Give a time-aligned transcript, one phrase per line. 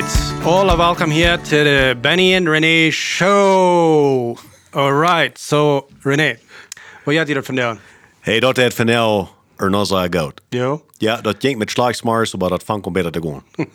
[0.00, 0.44] right.
[0.44, 4.36] Alle welcome here to the Benny and Renee show.
[4.72, 5.38] All right.
[5.38, 6.38] So, Renee,
[7.04, 7.78] wat jij hier vandaan?
[8.20, 10.40] Hey, dat het van jou er nog zo goed.
[10.48, 10.78] Ja.
[10.98, 13.66] Ja, dat ging met slagsmars, maar dat vangt om beter te gaan.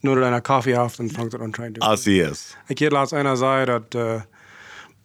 [0.00, 1.86] Nu dat een koffie af, dan vangt het aan trying to.
[1.86, 2.56] Als is.
[2.66, 4.20] Ik heb laatst einer zei dat uh,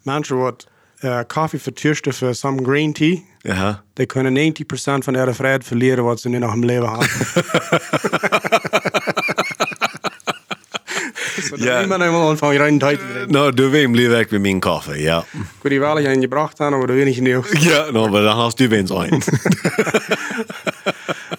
[0.02, 0.66] mensen wat
[1.00, 3.82] uh, koffie vertuursten voor some green tea, Ja.
[3.92, 4.58] die kunnen 90%
[5.04, 7.08] van ihre vrijheid verliezen wat ze nu nog im leven hebben.
[11.48, 11.64] so, Ja.
[11.64, 11.78] ja.
[11.78, 13.32] Niemand helemaal van je rein tijd te drinken.
[13.32, 15.18] Nou, du wem blijf ik met mijn koffie, ja.
[15.18, 17.62] Ik weet niet wel, je hebt gebracht hebben, maar dat weet ik niet.
[17.62, 19.22] Ja, nou, maar dan hast du wens ein.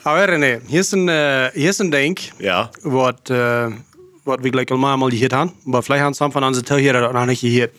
[0.04, 2.70] Aber René, hier ist ein, äh, hier ist ein Denk, ja.
[2.84, 3.70] wat, äh,
[4.24, 6.94] wat we gleich allemaal mal gehört haben, aber vielleicht haben some von uns het hier
[6.94, 7.74] dat nog niet gehört.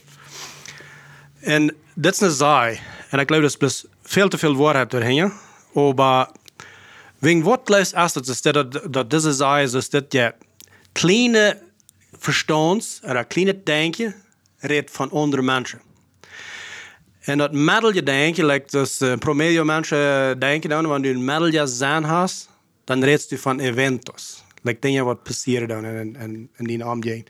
[1.41, 2.79] En dit is een zaai,
[3.11, 5.33] en ik geloof dat plus veel te veel woord doorheen,
[5.75, 6.29] aber
[7.19, 10.35] wegen wat leist erst, dat, dat, dat deze zaai is, dat dit ja
[10.93, 11.59] kleine
[12.21, 14.15] verstands, oder kleine denken,
[14.59, 15.81] redt van andere mensen.
[17.21, 21.67] En dat middelje denken, like dus uh, promedio mensen denken dan, wanneer je een middelje
[21.67, 22.49] zijn hast,
[22.85, 24.45] dan redest du van eventos.
[24.63, 27.27] Like dingen wat passeren dan in, in, in die omgeving.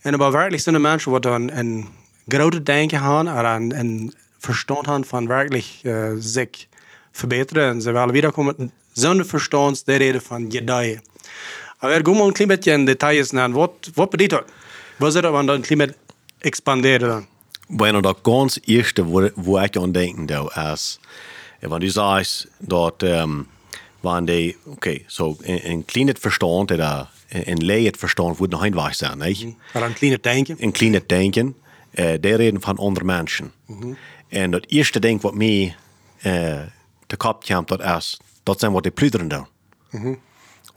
[0.00, 1.88] En aber werkelijk zijn mensen wat dan een
[2.26, 6.66] grote denken hebben, en een, verstand hebben van werkelijk uh, zich
[7.12, 7.68] verbeteren.
[7.68, 11.02] En ze willen wiederkomen zonder verstand, die reden van gedeihen.
[11.78, 13.50] Aber gaan we een klein beetje in details naar.
[13.50, 14.50] Wat, wat betekent dat?
[14.96, 15.96] Wat zit er dan een klein beetje
[16.38, 17.26] expanderen dan?
[17.68, 20.98] Bueno, dat ganz eerste wo, wo ik aan denken doe, is,
[21.60, 23.46] want du sagst, dat, um,
[24.00, 28.74] wanneer die, oké, zo, een, een klein verstand, oder een leed verstand, wordt nog een
[28.74, 29.56] weg zijn, niet?
[29.72, 30.56] Maar een kleine denken.
[30.58, 31.56] een kleine denken,
[31.94, 33.52] uh, die reden van andere mensen.
[34.28, 35.76] En dat eerste ding wat mij
[36.22, 36.60] uh,
[37.06, 39.46] te kop komt, dat is, dat zijn wat die pluderen doen.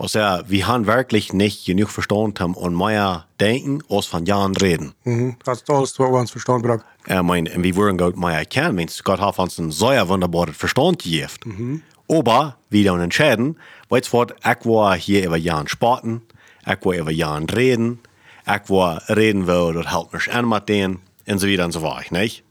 [0.01, 4.95] Also, wir haben wirklich nicht genug verstanden haben und mehr denken, als von Jahren reden.
[5.03, 5.35] Mhm.
[5.43, 6.83] Dat is alles wat we ons verstand brengen.
[7.05, 10.57] Ich meine, und wir wollen Gott mehr erkennen, wenn Gott hat uns ein sehr wunderbares
[10.57, 11.83] Verstand gegeben.
[12.09, 13.59] Aber wir dann entscheiden,
[13.89, 16.23] weißt du was, ich war hier über Jahren sporten,
[16.65, 17.99] ich war über Jahren reden,
[18.47, 21.83] ich war reden will, das hält mich an mit denen, und so weiter und so
[21.83, 22.43] weiter, nicht?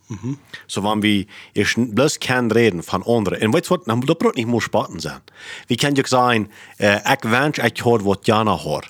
[0.67, 4.17] So, wenn wir ich bloß kann reden von anderen, und weißt du was, dann das
[4.17, 5.21] braucht nicht sporten sein.
[5.69, 6.49] Wir können ja sagen,
[6.79, 8.55] äh, ich wünsche, ich hört, was Jana.
[8.55, 8.89] Oder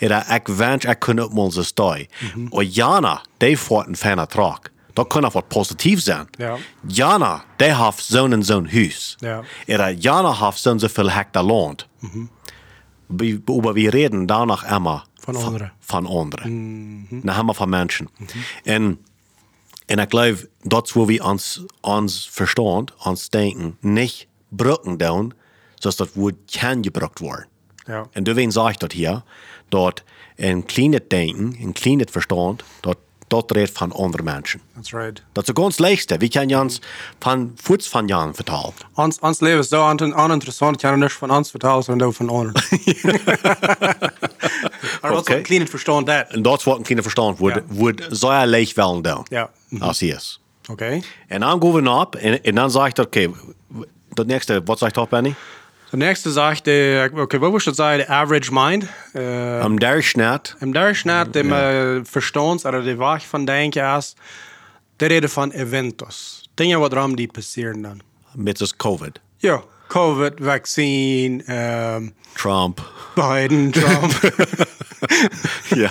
[0.00, 2.08] ich wünsche, ich könnte mal so stehen.
[2.50, 4.70] Und Jana, die fährt einen feinen Trag.
[4.94, 6.26] Das kann auch was positiv sein.
[6.38, 6.58] Ja.
[6.86, 9.16] Jana, die hat so und so ein Haus.
[9.20, 9.42] Ja.
[9.66, 11.88] Oder Jana hat so so viel Hektar Land.
[13.08, 15.70] Wir, aber wir reden danach immer Von anderen.
[15.80, 17.22] Von anderen.
[17.24, 18.08] Dann haben wir von Menschen.
[18.66, 18.98] Und,
[19.90, 25.34] und ich glaube, das, wo wir uns, uns Verstand, uns Denken nicht brücken tun,
[25.80, 27.46] dass das Wort kann gebrückt werden.
[27.88, 28.08] Ja.
[28.12, 29.24] En deswegen sage ich das hier,
[29.70, 30.04] dort
[30.38, 32.98] ein kleines Denken, ein kleines Verstand, dort,
[33.32, 34.60] dort redet von anderen Menschen.
[34.74, 35.22] That's right.
[35.34, 36.20] Das ist das ganz Leichte.
[36.20, 36.80] Wir können uns
[37.20, 38.74] von Fuß von Jahren vertalen.
[38.94, 40.76] Ons, ons leven is zo uninteressant.
[40.76, 42.52] Ik kan niet van ons vertellen, sondern ook van anderen.
[45.02, 45.34] maar wat Oké.
[45.36, 46.34] een klein verstand dat.
[46.34, 47.62] Und das, was ein kleiner Verstand wird, Ja.
[47.68, 49.24] wird sehr leicht wollen tun.
[49.30, 49.48] Ja.
[49.80, 50.40] Als ist.
[50.68, 51.02] Oké.
[51.30, 53.30] Und dann gehen wir ab, und, und dann sage ich, okay,
[54.14, 55.34] das nächste, was sagt doch Benny?
[55.92, 57.98] De nächste sagt, äh, okay, wat was dat zeggen?
[57.98, 58.86] De average mind.
[59.12, 64.16] Äh, Am Durchschnitt, Im Durchschnitt, dem äh, Verstands- oder der Wach von Denken ist,
[65.00, 66.44] der reden von Eventos.
[66.58, 68.02] Dinge, ram die passieren dann.
[68.34, 72.80] mit das Covid, Ja, Covid, Vaccine, ähm, Trump.
[73.14, 74.14] Biden, Trump.
[75.76, 75.90] ja,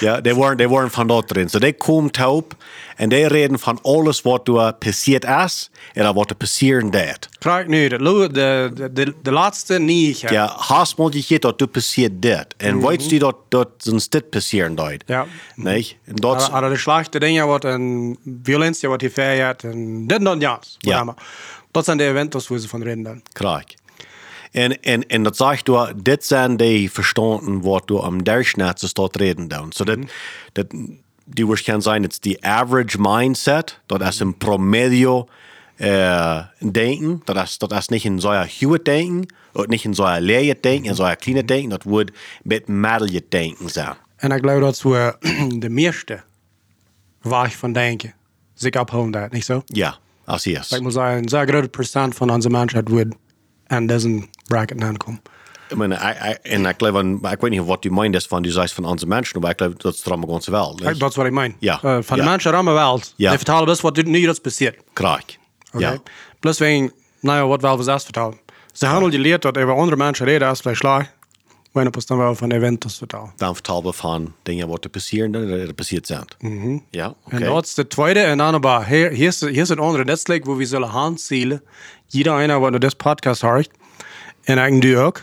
[0.00, 1.48] ja die, waren, die waren von dort drin.
[1.48, 2.56] So, die kommen taub
[2.98, 7.28] und die reden von alles, was da passiert ist oder was da passieren wird.
[7.40, 10.32] Krijg nu, de, lo- de, de, de, de laatste negen.
[10.34, 12.46] Ja, hast mal gekriegt, dass du passiert das.
[12.64, 15.04] Und weißt du, dass, dass sonst das passieren dort?
[15.08, 15.26] Ja.
[15.54, 15.98] Nicht?
[16.08, 20.18] Und das, Aber, aber de slechte dingen wat een violentie wat je verjaart en dit
[20.18, 20.60] en dat ja.
[20.80, 21.14] Ja.
[21.70, 23.22] Dat zijn de eventos waar ze van reden dan.
[23.32, 23.64] Klar.
[24.50, 28.88] En, en, en dat zegt du, dit zijn die verstanden, wat du am Durchschnitt so
[28.92, 29.72] dort reden dan.
[29.72, 29.98] So dat,
[30.52, 30.66] dat,
[31.24, 35.28] die was zijn, het is die average mindset, dat is een promedio
[35.76, 40.20] äh, denken, dat is, dat is niet een zo'n huwe denken, ook niet een zo'n
[40.20, 42.10] leer denken, een zo'n kleine denken, dat wordt
[42.42, 43.96] met middelje denken zijn.
[44.16, 45.16] En ik geloof dat we
[45.58, 46.22] de meeste
[47.22, 48.14] waar van denken
[48.54, 49.62] zich abholen dat, niet zo?
[49.66, 50.70] Ja, als is.
[50.72, 53.14] Ik moet zeggen, een zeer grote procent van onze mensheid wordt
[53.66, 55.20] aan deze bracket aankomen.
[55.68, 58.50] Ich meine, ich, ich, und ich glaube, ich weiß nicht, was du meinst, wenn du
[58.50, 60.76] sagst von unseren Menschen, aber ich glaube, das ist darum ganz wel.
[60.76, 61.54] Dat is wat ik meen.
[61.60, 61.74] Ja.
[61.84, 62.22] Uh, van Ja.
[62.24, 63.00] de mensen rammen wel.
[63.16, 63.28] Ja.
[63.28, 64.76] Die vertalen best wat nu dat passiert.
[64.92, 65.20] Klar.
[65.72, 65.92] Okay?
[65.92, 65.98] Ja.
[66.40, 68.38] Plus wegen, naja, wat wel was das vertalen.
[68.72, 71.06] Ze handelen geleerd dat over andere mensen reden als bij slag.
[71.72, 73.32] Wanneer pas dan wel van eventos vertellen.
[73.36, 76.24] Dan vertellen we van dingen wat er passeren, dat er passiert zijn.
[76.90, 77.36] Ja, oké.
[77.36, 78.20] En dat is de tweede.
[78.20, 80.04] En dan aber, hier, hier, is, hier is het andere.
[80.04, 81.62] Dat is like, wo we zullen handzielen.
[82.06, 83.70] Jeder einer, naar deze podcast hoort.
[84.42, 85.20] En ik doe ook.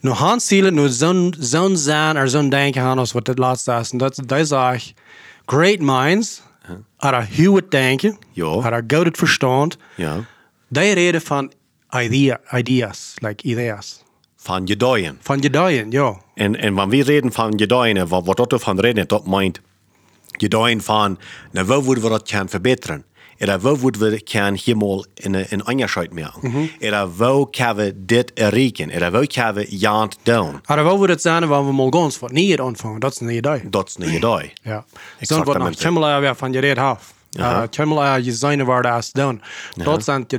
[0.00, 3.90] Nu handzielen, nu zo'n zo'n zijn, er zo'n denken aan als wat het laatste is.
[3.90, 4.98] En dat, dat is eigenlijk,
[5.46, 6.42] great minds,
[6.96, 8.80] hadden heel het denken, Ja.
[8.88, 9.76] goed het verstand.
[9.94, 10.24] Ja.
[10.68, 11.52] Die reden van
[11.90, 14.02] idea, ideas, like ideas.
[14.40, 15.18] Van gedooien.
[15.20, 16.20] Van gedooien, ja.
[16.34, 19.60] En, en wanneer we reden van gedooien, wat, wat dat van reden, dat meint
[20.32, 21.18] gedooien van,
[21.52, 23.04] nou, waar worden we dat kunnen verbeteren?
[23.38, 26.70] Eller waar worden we kunnen helemaal in een in onderscheid maken?
[26.78, 28.90] Eller waar kunnen we dit erreiken?
[28.90, 30.60] Eller waar kunnen we jant doen?
[30.64, 33.00] Hadden wel weer het zijn waar we mal gans wat niet ontvangen.
[33.00, 33.60] Dat is een idee.
[33.70, 34.52] Dat is een idee.
[34.62, 34.84] Ja.
[35.20, 35.82] Zo'n wat nog Exactamente.
[35.82, 37.12] Kimmel weer van je reed af.
[37.38, 37.66] Aha.
[37.66, 39.42] Kimmel je zijn waar dat is doen.
[39.74, 40.32] Dat zijn het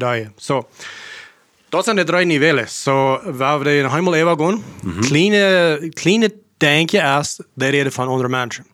[1.69, 1.77] ideeën.
[1.77, 1.77] Zo.
[1.77, 2.83] Dat zijn de drie niveaus.
[2.83, 4.63] Zo, waar we er helemaal even gaan.
[5.01, 8.65] Kleine, kleine denken is de reden van andere mensen.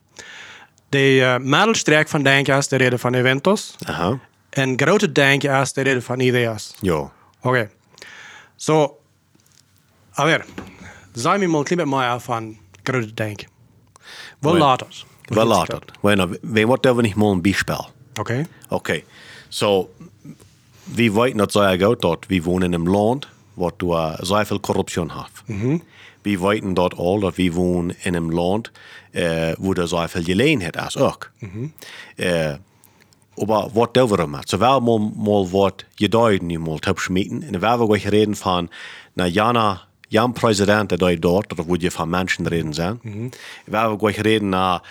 [0.88, 3.74] De uh, middelstreek van denken is de reden van eventos.
[3.84, 4.18] Aha.
[4.50, 6.58] En grote denken is de reden van ideeën.
[6.80, 7.12] Ja.
[7.42, 7.70] Oké.
[8.56, 8.98] Zo,
[10.18, 10.44] a ver,
[11.12, 13.48] zijn we mal een klein beetje meer van grote denken.
[14.38, 15.04] Wel Wel- laat het.
[15.22, 15.82] Wel later.
[16.00, 17.90] Bueno, we wat hebben we niet mal een bijspel.
[18.20, 18.46] Oké.
[18.68, 19.02] Oké,
[19.48, 19.90] so
[20.94, 25.02] we weten dat zij goed dat we wonen in een land wat uh, zoveel corruptie
[25.02, 25.42] heeft.
[26.22, 28.70] We weten dat al dat we wonen in een land
[29.12, 31.30] uh, waar er zoveel gelegenheid is ook.
[32.16, 32.54] Uh,
[33.36, 34.40] aber wat doen we ermee?
[34.44, 38.70] So mal, mal wat gedeuten nu mal opschmieden en we hebben we reden van
[39.12, 43.00] na jana Jan president dat je dort, dat wordt je van mensen reden zijn.
[43.64, 44.82] We hebben we reden na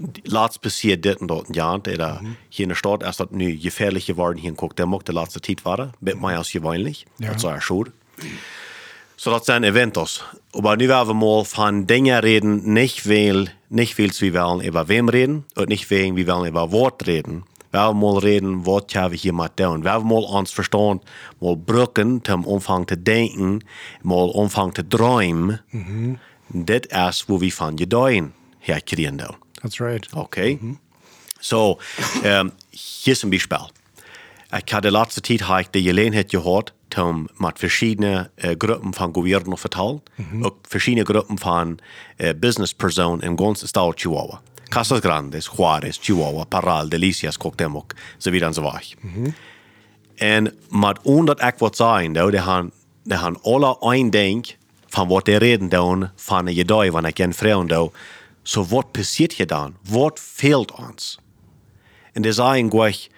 [0.00, 3.56] uh, laatst passiert dit en dat ja, der hier in der Stadt ist das nu
[3.56, 7.06] gefährlich geworden hier in Cook, der mag der letzte Zeit war, bit mehr als gewöhnlich,
[7.18, 7.32] Ja.
[7.32, 7.90] das war schon.
[9.16, 10.24] So das sind Eventos.
[10.52, 14.88] Aber nu werden wir mal von Dingen reden, nicht weil, nicht weil wir wollen über
[14.88, 17.44] wem reden, und nicht wegen wir wollen über Wort reden.
[17.70, 19.82] Wir werden mal reden, was wir hier mal tun.
[19.82, 21.00] Wir werden mal uns verstehen,
[21.40, 23.64] mal brücken, zum Umfang zu denken,
[24.02, 25.58] mal Umfang zu träumen.
[26.50, 26.82] Das
[27.16, 29.22] ist, wo wir von Gedeihen herkriegen.
[29.64, 30.06] That's right.
[30.12, 30.58] Okay.
[31.40, 31.78] So,
[32.22, 33.58] ähm, hier ist ein Beispiel.
[34.66, 38.92] Ich habe die letzte Zeit habe ich die Gelegenheit gehabt, um mit verschiedenen äh, Gruppen
[38.92, 40.02] von Gouverneur vertellen,
[40.42, 41.78] auch verschiedene Gruppen von
[42.18, 44.42] äh, Businesspersonen im ganzen Staat Chihuahua.
[44.70, 48.96] Casas Grandes, Juarez, Chihuahua, Parral, Delicias, Coctemoc, so weiter und so weiter.
[50.16, 52.70] En met omdat ik wat zeggen, nou, die gaan,
[53.02, 54.56] die gaan alle een denk
[54.88, 57.90] van wat die reden doen van je dag, wanneer ik een vrouw
[58.44, 59.76] So wat passiert je dan?
[59.88, 61.18] Wat fehlt ons?
[62.12, 63.10] En die sagen gleich,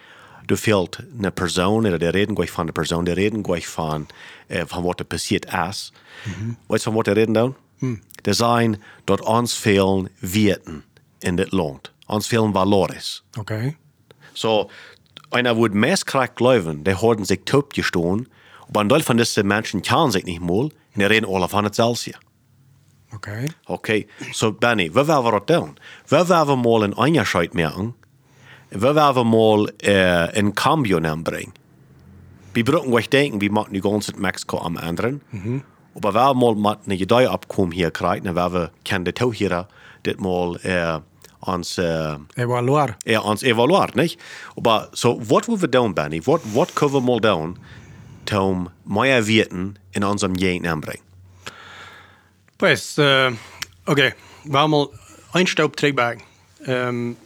[0.46, 4.06] du fehlt eine Person, oder die reden gleich von der Person, die reden gleich von,
[4.48, 5.92] äh, von was passiert ist.
[6.68, 7.54] Weißt du, von was die reden dann?
[8.24, 10.84] Die sagen, dass uns fehlen Werten
[11.22, 11.92] in das Land.
[12.06, 13.22] Uns fehlen Valores.
[13.36, 13.74] Oké.
[14.34, 14.70] So,
[15.30, 18.28] einer würde meestkrank glauben, die haben sich top gestohlen,
[18.68, 21.64] aber ein Teil von diesen Menschen kann sich nicht mal, und die reden alle von
[21.64, 22.14] hetzelfde.
[23.14, 23.44] Oké.
[23.66, 24.94] Okay, so Benny,
[25.24, 25.76] wir das tun?
[26.08, 27.94] Wie wollen wir mal einen Unterschied machen?
[28.70, 31.52] Wie wollen wir mal äh, ein Cambio anbringen?
[32.54, 35.20] Wir brauchen euch denken, wir machen die ganze Zeit Mexiko am anderen.
[35.94, 39.68] Aber wenn wir mal mit einer Idee abkommen hier kriegen, werden wir können die Tauchierer
[40.02, 41.00] das mal äh,
[41.40, 42.96] uns, äh, Evaluar.
[43.04, 44.20] ja, uns evaluieren, nicht?
[44.56, 46.26] Aber so, was wollen wir tun, Benny?
[46.26, 47.58] Was, können wir mal tun,
[48.32, 51.05] um mehr Werten in unserem Gegend anbringen?
[52.56, 53.32] Pues, uh.
[53.84, 54.92] We mal
[55.32, 56.18] een stap terug bij.
[56.68, 57.16] Um,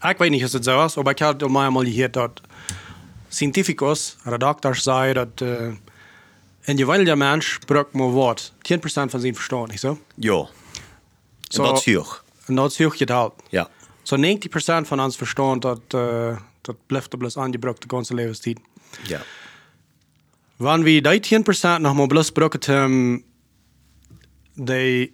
[0.00, 2.40] ik weet niet of het zo is, maar ik had al eenmaal gehoord dat
[3.28, 5.74] scientificus, de dokters zeiden dat uh,
[6.62, 8.52] een gewone mens gebruikt maar wat.
[8.52, 9.98] 10% van zijn verstand, niet zo?
[10.14, 10.46] Ja.
[11.48, 12.24] En dat is hoog.
[12.46, 13.42] Dat is heel gehaald.
[13.48, 13.68] Ja.
[14.02, 14.20] Zo 90%
[14.86, 18.58] van ons verstand, dat, uh, dat blijft bloos aangebruikt de ganze levenstijd.
[19.02, 19.20] Ja.
[20.56, 21.42] Wanneer we die
[21.78, 23.24] 10% nog maar bloos gebruikt hebben,
[24.54, 25.10] de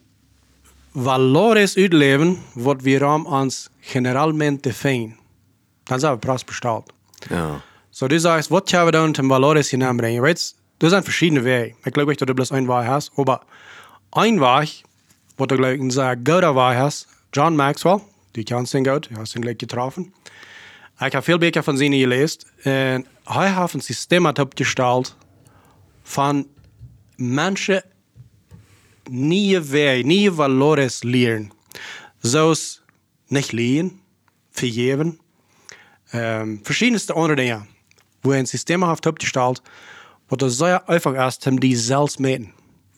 [0.92, 5.16] valores uitleven, wat we ram ons generalmente fijn.
[5.84, 6.92] Dan zijn we pras besteld.
[7.28, 7.60] Ja.
[7.90, 10.22] So du sagst, was können wir da unter Valores hineinbringen?
[10.22, 11.74] Weißt, das sind verschiedene Wege.
[11.84, 13.40] Ich glaube nicht, dass du bloß ein Weg hast, aber
[14.12, 14.84] ein Weg,
[15.36, 18.00] was du gleich ein sehr guter Weg hast, John Maxwell,
[18.36, 20.12] die kennst du gut, du hast ihn gleich getroffen.
[21.00, 25.16] Ich habe viel Bücher von seinen gelesen und er hat ein System aufgestellt
[26.04, 26.46] von
[27.16, 27.80] Menschen
[29.08, 31.52] nieuwe Wege, nieuwe Valores lernen.
[32.20, 32.82] Zoals
[33.28, 34.00] nicht liegen,
[34.50, 35.18] vergeben,
[36.12, 37.66] ähm, verschiedenste andere Dinge,
[38.22, 39.62] wo ein System hat aufgestellt,
[40.28, 42.52] wo das sehr einfach ist, um die selbst meten.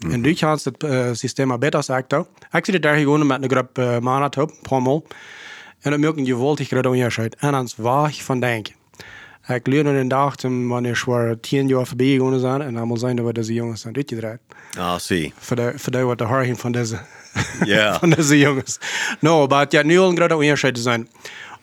[0.08, 2.12] In Duitsland is het uh, systeem beter sagt.
[2.52, 5.04] Ik zit daar gewoon met een groep uh, maanden op, paar maal.
[5.80, 7.36] En dan merk je geweldig groot onderscheid.
[7.36, 8.74] En dan is waar van denken.
[9.54, 12.62] Ik leerde in de dag, wanneer ik weer tien jaar voorbij gegaan zijn.
[12.62, 14.40] En dan moet zijn dat deze jongens zijn uitgedraaid.
[14.78, 15.32] Ah, zie.
[15.38, 16.98] Voor de, voor de wat de haar van deze,
[17.64, 17.94] Ja.
[17.98, 18.78] van deze jongens.
[19.20, 21.08] No, maar ja, nu al een groot onderscheid te zijn.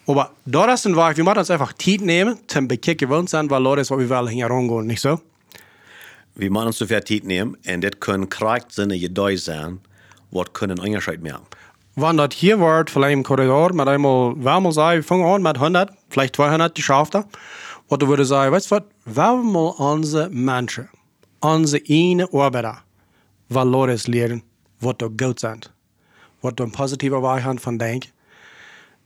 [0.07, 3.49] Aber da ist ein Weg, wir müssen uns einfach Zeit nehmen, zum bekicken wollen sein,
[3.49, 5.19] weil Leute was wir wollen, hier rangehen, nicht so?
[6.35, 9.79] Wir machen uns so viel Zeit nehmen und das können Charaktersinne gedei sein,
[10.31, 11.45] was können Unterschied machen.
[11.95, 15.41] Wenn das hier wird, vielleicht im Korridor, mit einmal, wenn man sagen, wir fangen an
[15.41, 16.73] mit 100, vielleicht 200
[17.87, 20.89] Geschäfte, was du würdest sagen, weißt du was, wir mal unsere Menschen,
[21.39, 22.79] unsere eine Arbeiter,
[23.49, 24.43] weil Leute es lernen,
[24.79, 25.71] was da gut sind,
[26.41, 28.11] was da ein positiver Weg haben von Denken,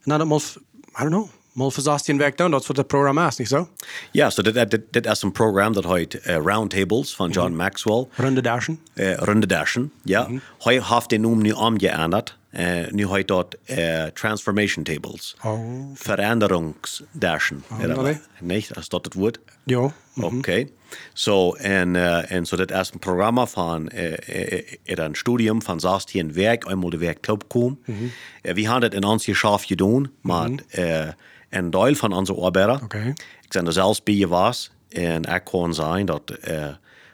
[0.05, 3.19] und dann mal, I don't know, mal versagt den Weg down, das wird das Programm
[3.19, 3.67] ist, nicht so?
[4.13, 8.79] Ja, so das, ist ein Programm, das heute äh, Roundtables von John Maxwell, Runde Dashen.
[8.95, 10.27] äh, Runde Dashen, ja.
[10.63, 12.37] Heute hat den Namen nu umgeändert.
[12.53, 15.35] Äh, nu heute dort äh, Transformation Tables.
[15.43, 15.93] Oh.
[15.95, 17.63] Veränderungsdashen.
[17.79, 18.17] nee.
[18.41, 18.71] Nicht?
[18.71, 19.39] Ist das das Wort?
[19.65, 19.93] Ja.
[20.21, 20.67] Okay.
[21.13, 26.33] So, en, en so dat is een programma van uh, uh, een studium van 16
[26.33, 27.79] werk, eenmaal de werk opkomen.
[27.85, 28.09] Mm uh,
[28.41, 31.07] we hebben het in ons geschaf gedaan, maar uh,
[31.49, 33.13] een deel van onze arbeiders, Oké.
[33.41, 36.67] ik ben er zelfs bij was, en ik kon zijn dat uh,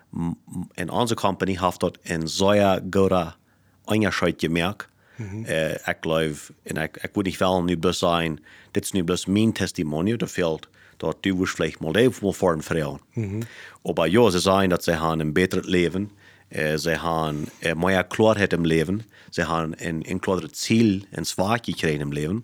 [0.09, 3.33] m- m- in onze company heeft dat een zeer goede
[5.17, 5.49] gemerkt.
[5.49, 9.03] Uh, ik geloof, en ik, ik wil niet wel nu plus zijn, dit is nu
[9.03, 12.99] plus mijn testimonial, dat fehlt dat du wirst vielleicht mal leben mal vor Frauen.
[13.83, 16.11] Aber ja, sie sagen, dass sie haben ein besseres Leben,
[16.49, 21.25] äh, sie haben äh, mehr Klarheit im Leben, sie haben ein, ein klares Ziel, ein
[21.25, 22.43] Zweig gekriegt im Leben.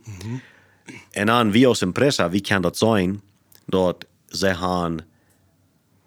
[1.16, 3.22] Und dann, wir als Impressa, wie kann das sein,
[3.68, 3.96] dass
[4.30, 5.02] sie haben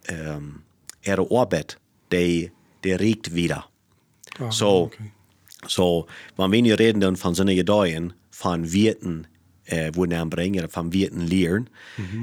[0.09, 0.63] ähm,
[1.03, 1.79] ihre Arbeit,
[2.13, 2.53] die,
[2.85, 3.67] die riecht wieder.
[4.39, 5.11] Ah, so, okay.
[5.69, 6.07] So,
[6.37, 9.27] wenn wir nicht reden dann von einer Ideen, von Werten,
[9.65, 11.71] äh, wo bringen, von Werten lernen,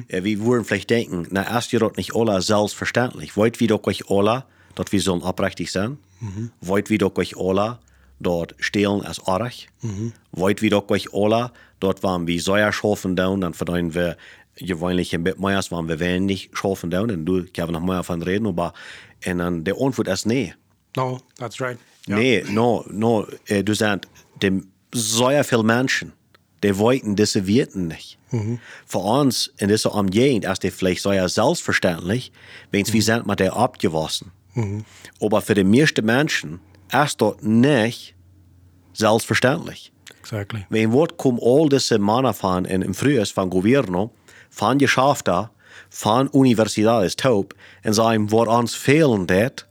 [0.07, 3.35] äh, wir würden vielleicht denken, na, erst ihr doch nicht alle selbstverständlich.
[3.35, 4.45] Wollt wir doch euch alle,
[4.75, 5.97] dass wir sollen abrechtig sein?
[6.61, 7.79] Wollt wir doch euch alle,
[8.19, 9.67] dort stehlen als Arch?
[10.31, 14.17] Wollt wir doch euch alle, dort waren wir Säuer schaffen down, dann verdienen wir
[14.55, 18.21] gewöhnlich mehr, als wenn wir wollen nicht schaffen down, und du kannst noch mehr davon
[18.21, 18.73] reden, aber,
[19.25, 20.53] und dann der Antwort ist nee.
[20.95, 21.77] No, that's right.
[22.07, 22.17] Ja.
[22.17, 24.09] Nee, no, no, äh, du sagst,
[24.41, 26.13] dem sehr viele Menschen,
[26.63, 28.17] die wollten diese Werten nicht.
[28.85, 32.31] Für uns in dieser Umgehung ist das vielleicht sehr selbstverständlich,
[32.71, 34.31] wenn wir sind mit der abgewaschen.
[35.19, 36.59] Aber für die meisten Menschen
[36.91, 38.15] ist das nicht
[38.93, 39.91] selbstverständlich.
[40.19, 40.65] Exactly.
[40.69, 44.11] Wenn wat kom all diese Männer von in, im Frühjahr von Governo,
[44.49, 45.49] von Geschäften,
[45.89, 49.67] von Universitäten taub und sagen, was uns fehlen det,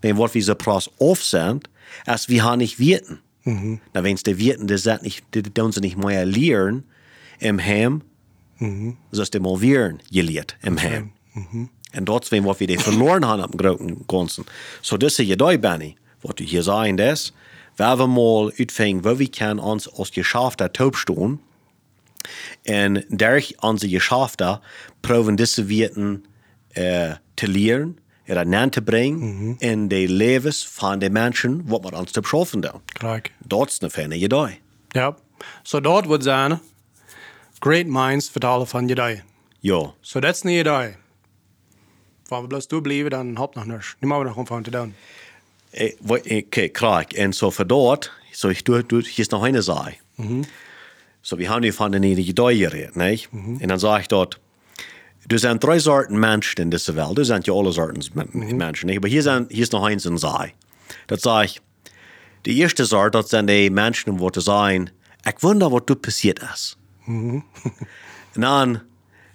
[0.00, 1.68] wenn wir so pras auf sind,
[2.06, 3.20] als wir haben nicht Wirten.
[3.44, 3.80] Mhm.
[3.92, 6.84] Na, wenn es die Wirten, die sind nicht, die tun sie nicht mehr lernen
[7.40, 8.02] im Heim,
[8.58, 8.96] mhm.
[9.10, 11.12] so ist die mal Wirten gelehrt im Heim.
[11.94, 14.44] Und dort, wenn wat wir die verloren haben am großen Ganzen.
[14.80, 17.32] So, das ist ja da, Benny, was du hier sagen, das,
[17.76, 21.40] wenn wir mal uitvinden, wo wir können uns als Geschäfte taub stehen,
[22.66, 24.60] und durch unsere Geschäfte
[25.02, 26.22] proben diese Werten
[26.74, 28.00] äh, zu lernen,
[28.32, 32.62] oder näher zu bringen in die Lebens von den Menschen, was wir uns zu schaffen
[32.62, 32.80] da.
[32.98, 33.30] Correct.
[33.40, 34.58] Das ist eine feine Idee.
[34.94, 35.16] Ja.
[35.64, 36.60] So dort wird sein,
[37.60, 39.22] great minds vertalen van je dag.
[39.60, 40.96] Ja, So that's eine Idee.
[42.28, 43.96] Wenn wir bloß du bleiben, dann hab noch nichts.
[44.00, 44.94] Nicht mal noch anfangen zu tun.
[46.08, 47.04] Okay, klar.
[47.18, 49.94] Und so für dort, so ich du, du, hier ist noch eine Sache.
[51.22, 53.32] So wir haben hier von den Idee geredet, nicht?
[53.32, 54.40] Und dann sage ich dort,
[55.28, 57.16] du sind drei Sorten Menschen in dieser Welt.
[57.18, 58.98] Du sind ja alle Sorten Men- Menschen, nicht?
[58.98, 60.52] Aber hier, sind, hier ist noch eins und Sache.
[61.06, 61.60] Das sage ich,
[62.44, 64.90] die erste Sorte, das sind die Menschen, die sagen,
[65.26, 66.76] ich wundere, was du passiert ist.
[67.06, 67.44] Und
[68.34, 68.80] dann,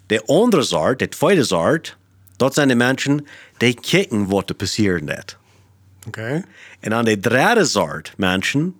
[0.10, 1.94] der andere Sorte, die zweite Sorte,
[2.38, 3.22] das sind die Menschen,
[3.62, 5.38] die kicken, was da passiert ist.
[6.08, 6.44] Okay.
[6.82, 8.75] En aan de derde soort mensen,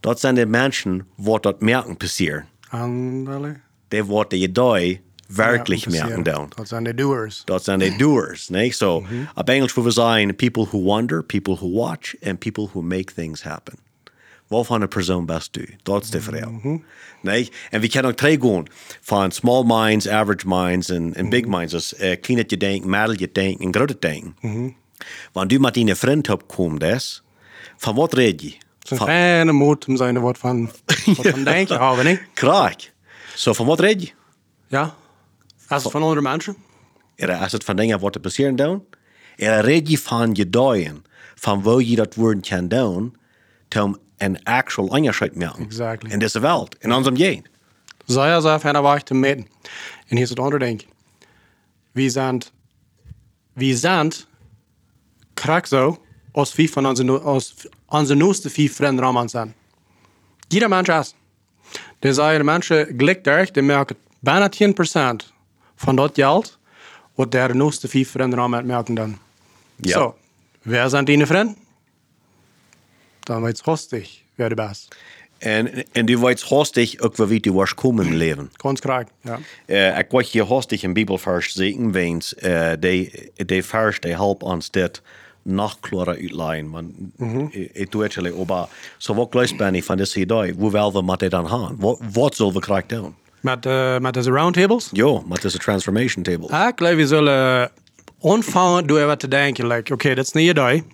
[0.00, 2.46] dat zijn de mensen wat dat merken passieren.
[2.68, 3.60] Andale.
[3.88, 5.00] Die wat de idee
[5.34, 6.50] werkelijk Ja, merken doen.
[6.54, 7.42] Dat zijn de doers.
[7.44, 8.48] Dat zijn de doers.
[8.48, 8.72] Nee?
[8.72, 13.12] So, op Engels we zijn people who wonder, people who watch, and people who make
[13.14, 13.74] things happen.
[14.46, 15.70] Waarvan een persoon best doet.
[15.82, 16.80] Dat is de verhaal.
[17.20, 17.50] Nee?
[17.70, 18.64] En we kunnen ook teruggaan
[19.00, 21.72] van small minds, average minds en, big minds.
[21.72, 24.36] Dus uh, klein je denken, middel je denken en grote denken.
[25.32, 27.22] Wanneer du met een vriend opkomt,
[27.76, 28.54] van wat red je?
[28.88, 30.70] Een fijne moed om zijn wat van,
[31.16, 32.20] wat van denken houden, niet?
[32.32, 32.92] Kraak.
[33.34, 34.10] So, van wat red je?
[34.66, 34.94] Ja.
[35.72, 36.56] Als het van andere mensen.
[37.14, 38.84] Er is het van dingen wat er passeren doen.
[39.36, 43.16] Er redt je van gedooien, van waar je dat woord kan doen,
[43.80, 45.64] om een actual onderscheid maken.
[45.64, 46.10] Exactly.
[46.10, 47.44] In deze wereld, in unserem Gehen.
[48.06, 49.46] Sei sehr feiner war ich zu meten.
[50.10, 50.82] Und hier ist das andere Ding.
[51.92, 52.52] Wir sind,
[53.54, 54.26] wir sind,
[55.34, 55.98] krank so,
[56.32, 57.54] als vier von unseren, als
[58.46, 59.54] vier Freunde Rahmen sind.
[60.50, 61.14] Jeder Mensch ist.
[62.02, 65.32] Der sei de Menschen glick durch, die merken bijna 10%
[65.82, 66.58] von dat Geld,
[67.16, 69.18] was der neueste vier Freunde Rahmen merken dann.
[69.76, 69.98] Ja.
[69.98, 70.14] So,
[70.64, 71.54] wer sind deine Freunde?
[73.24, 74.94] Dann wird's hostig, wer du bist.
[75.38, 76.18] En, en du
[76.50, 78.50] hastig ook wel wie du was komen leven.
[78.56, 79.38] Ganz krank, ja.
[79.66, 84.42] Uh, ik wil je hastig een Bibelvers zeggen, wens uh, die, die vers die helpt
[84.42, 85.02] ons dit
[85.42, 86.70] nog klarer uitleggen.
[86.70, 86.92] Want
[87.54, 90.70] ik, ik doe het jullie, maar zo wat gleich ben ik van deze idee, hoe
[90.70, 91.76] wel we met dit dan gaan?
[91.78, 93.14] Wat, wat zullen we krijgen doen?
[93.42, 94.88] Met, uh, met deze roundtables?
[94.92, 96.66] Ja, met deze transformation table.
[96.68, 97.70] Ik geloof we zullen
[98.20, 100.84] anfangen door even te denken, like, oké, dat is een idee.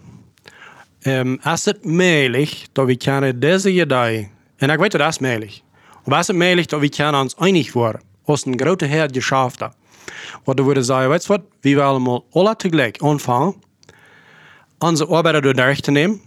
[1.03, 5.61] Um, is het mogelijk dat we kunnen deze idee, en ik weet dat is mogelijk,
[6.05, 9.63] maar is het mogelijk dat we kunnen ons einig worden als een grote Heer geschaffen
[9.63, 9.77] hat?
[10.45, 13.55] Wat we zeggen, weet je wat, we willen allemaal alle tegelijk aanvangen,
[14.79, 16.21] onze arbeid door de recht te nemen,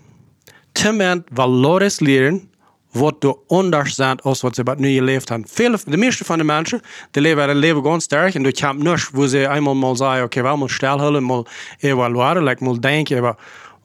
[0.72, 2.50] te men valores leren,
[2.92, 5.50] wat de anders zijn als wat ze nu geleefd hebben.
[5.50, 6.82] Veel, de meeste van de mensen,
[7.12, 10.24] die leven een leven ganz sterk en die hebben niks, waar ze eenmaal mal zeggen,
[10.24, 11.48] oké, okay, we moeten stilhouden, mal
[11.80, 13.36] evalueren, like, mal denken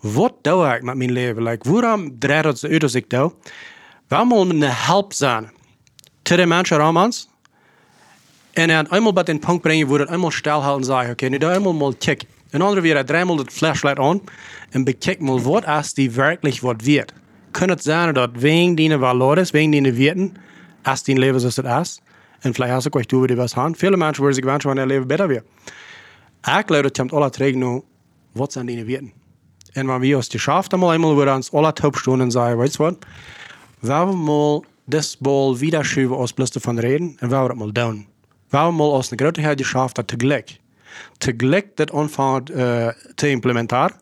[0.00, 1.42] wat doe ik met mijn leven?
[1.42, 3.32] Like, waarom draait het zo uit als ik doe?
[4.08, 5.50] We moeten een help zijn.
[6.22, 7.28] Te de mensen om ons.
[8.52, 11.28] En dan eenmaal bij den punt brengen, waar het eenmaal stilhouden en zeggen, oké, okay,
[11.28, 12.22] nu doe eenmaal mal check.
[12.50, 14.20] En dan weer dreimal het flashlight aan
[14.70, 17.12] en bekijk mal, wat is die werkelijk wat wird.
[17.58, 20.34] Kan het zijn dat wegen die valores, wegen die werten,
[20.82, 22.00] als die leven zoals het is.
[22.40, 23.74] En vielleicht als ik euch doe, die was gaan.
[23.76, 25.42] Viele mensen worden zich wensen wanneer leven beter weer.
[26.58, 27.82] Ik geloof dat je het alle terug nu,
[28.32, 29.12] wat zijn die werten.
[29.72, 32.94] En wanneer we ons geschafft haben, einmal über uns alle Taubstunden sagen, weißt du was?
[33.80, 37.56] Wenn wir mal das Ball wieder schieben aus bloß davon reden, und wenn wir das
[37.56, 38.06] mal tun.
[38.50, 40.58] Wenn wir mal aus einer großen Herr geschafft haben, tegelijk.
[41.18, 43.94] Tegelijk das anfangen äh, zu implementieren.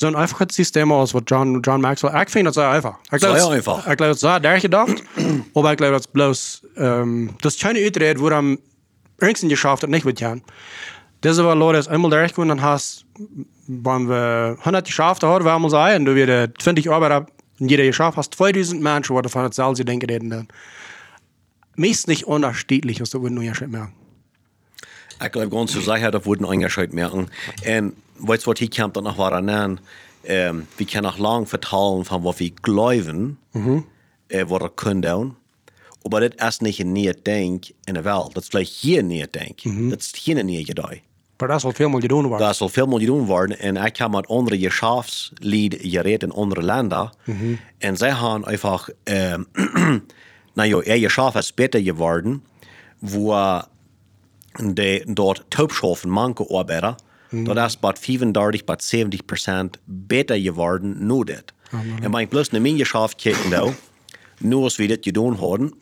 [0.00, 2.96] So ein einfaches System aus, was John, John Maxwell, ich finde das sehr einfach.
[3.12, 3.78] Ich glaube, Sehr das- einfach.
[3.80, 5.02] Ich glaube, das ist sehr durchgedacht,
[5.54, 8.58] aber ich glaube, das ist bloß, ähm, das ist keine Utred, wo am
[9.20, 10.40] irgendein geschafft hat, nicht mit Jan.
[11.20, 13.04] Das war Leute, das einmal durchgekommen, dann hast,
[13.66, 17.26] wenn wir 100 geschafft haben, wir mal sagen, du wieder 20 Arbeiter,
[17.58, 20.48] und jeder geschafft hast 2000 Menschen, die davon das selbst denken, reden dann.
[21.76, 23.92] Meist nicht unterschiedlich, was du nur ja schon merken.
[25.22, 27.28] Ik geloof ganz zu sicher, dat worden eingeschaltet merken.
[27.62, 29.78] En weet je wat, hier komt nog wat aan.
[30.28, 33.38] Um, we kunnen nog lang vertellen van wat we geloven,
[34.26, 35.36] äh, wat er kunnen doen.
[36.10, 38.34] Maar dat is niet een nieuw denk in de wereld.
[38.34, 39.62] Dat is vielleicht hier een nieuw denk.
[39.90, 41.02] Dat is geen nieuw idee.
[41.36, 42.46] Maar dat is wat veel meer gedaan worden.
[42.46, 43.58] Dat zal veel meer doen worden.
[43.58, 47.12] En ik heb met andere geschäftslieden geredet in andere Länder.
[47.78, 49.46] En zij gaan einfach, ähm,
[50.54, 52.44] nou ja, ihr Geschäft ist besser geworden,
[52.98, 53.62] wo
[54.58, 56.96] de dort taubschaffen, manche Arbeiter,
[57.30, 61.52] dat is bij 35, bij 70 procent beter geworden, nu dit.
[62.02, 63.72] En mijn plus naar mijn Geschäft kijken nou,
[64.38, 65.72] nu als we dit gedaan hadden,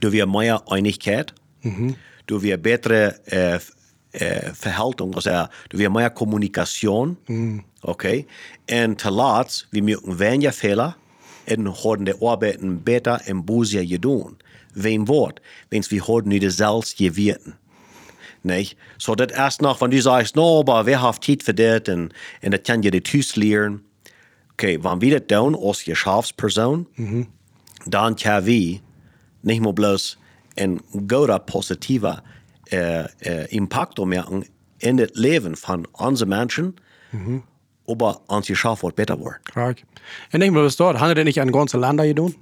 [0.00, 1.32] du wir mehr Einigkeit,
[2.24, 3.58] du wir bessere äh,
[4.12, 7.16] äh, Verhaltung, also du wir mehr Kommunikation,
[7.82, 8.26] okay?
[8.70, 10.96] Und zuletzt, wir mögen weniger Fehler
[11.46, 14.36] und haben die Arbeiten besser im Busia getan.
[14.74, 17.54] Wen Wort, wenn wir haben nicht selbst gewirten.
[18.42, 18.76] Nicht?
[18.98, 22.12] So, das erst noch, wenn du sagst, no, aber wer hat Zeit für das und,
[22.42, 23.82] und das kann je die Tüß lernen.
[24.52, 26.86] Okay, wenn wir das tun als Geschäftsperson,
[27.86, 28.80] dann kan vi
[29.42, 30.18] nicht nur bloß
[30.56, 32.22] ein guter, positiver
[32.70, 34.44] äh, äh, Impact merken
[34.78, 36.74] in das Leben von unseren Menschen,
[37.86, 39.40] aber unser Geschäft wird besser werden.
[39.52, 39.84] Kijk.
[40.30, 42.34] En ik wil het dort, hadden dit niet aan ganze Länder gedaan?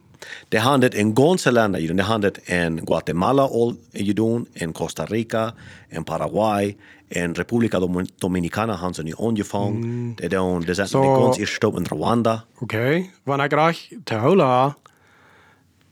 [0.48, 1.96] Det har det in ganska länder gedaan.
[1.96, 5.52] Det har det in Guatemala all gedaan, in Costa Rica,
[5.90, 6.76] in Paraguay,
[7.09, 10.14] in Republika Dom- Dominicana haben sie nu angefangen.
[10.16, 12.44] Det är det är Så- ganz erst in Rwanda.
[12.61, 13.04] Oké.
[13.24, 14.74] Wanneer ik graag te houden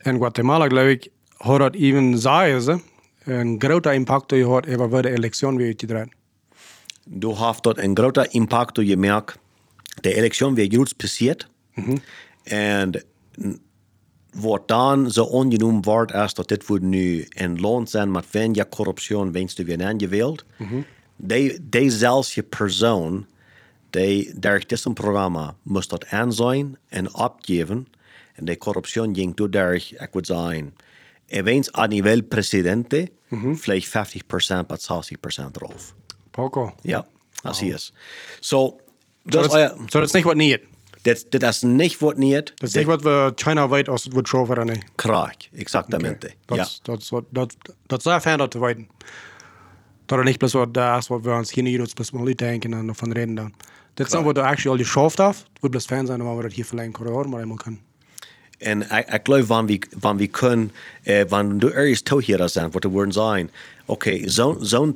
[0.05, 2.79] in Guatemala, geloof ik, had dat even zeggen ze,
[3.25, 6.09] een grote impact gehad over waar de election weer uitgedraaid.
[7.09, 9.39] Du hast dort einen großen Impact gemerkt.
[10.01, 11.49] Die Elektion wird gut passiert.
[12.53, 13.05] Und
[14.43, 18.65] was dann so angenommen wird, ist, dass das wird nu ein Land sein mit weniger
[18.65, 20.45] Korruption, wenn du wieder angewählt.
[21.19, 23.27] Die, die selbst Person,
[23.95, 27.87] die durch diesem Programm muss dort ansehen und abgeben.
[28.39, 30.73] Und die Korruption ging dadurch, ich würde sagen,
[31.29, 33.11] eventuell a nivel presidente,
[33.57, 35.95] vielleicht 50% bis 60% drauf.
[36.33, 36.73] Poco.
[36.83, 37.07] Ja.
[37.43, 37.93] als hier ist.
[38.41, 38.81] So,
[39.25, 39.77] So das, das, euer,
[41.07, 42.55] so das ist nicht was nicht.
[42.59, 43.05] das, das ist nicht was nicht.
[43.05, 44.97] Das ist nicht was wir China weit aus wird schauen oder nicht.
[44.97, 46.29] Krak, exaktamente.
[46.51, 46.57] Ja.
[46.57, 47.49] Das, das, das, das,
[47.89, 48.89] das ist sehr fern zu weiten.
[50.07, 52.39] Dat er niet plus wat dat is wat we ons hier niet plus maar niet
[52.39, 53.53] denken en van reden dan.
[53.95, 55.39] Dat is dan wat er actually al die schoof af.
[55.39, 57.81] Het wordt plus fijn zijn waar we dat hier verlengen corridor maar eenmaal kunnen.
[58.59, 62.71] En ik, ik geloof, wanneer we, wanneer we kunnen, eh, wanneer du ergens toeheren zijn,
[62.71, 63.51] wat de woorden zijn,
[63.85, 64.93] oké, zo'n zo'n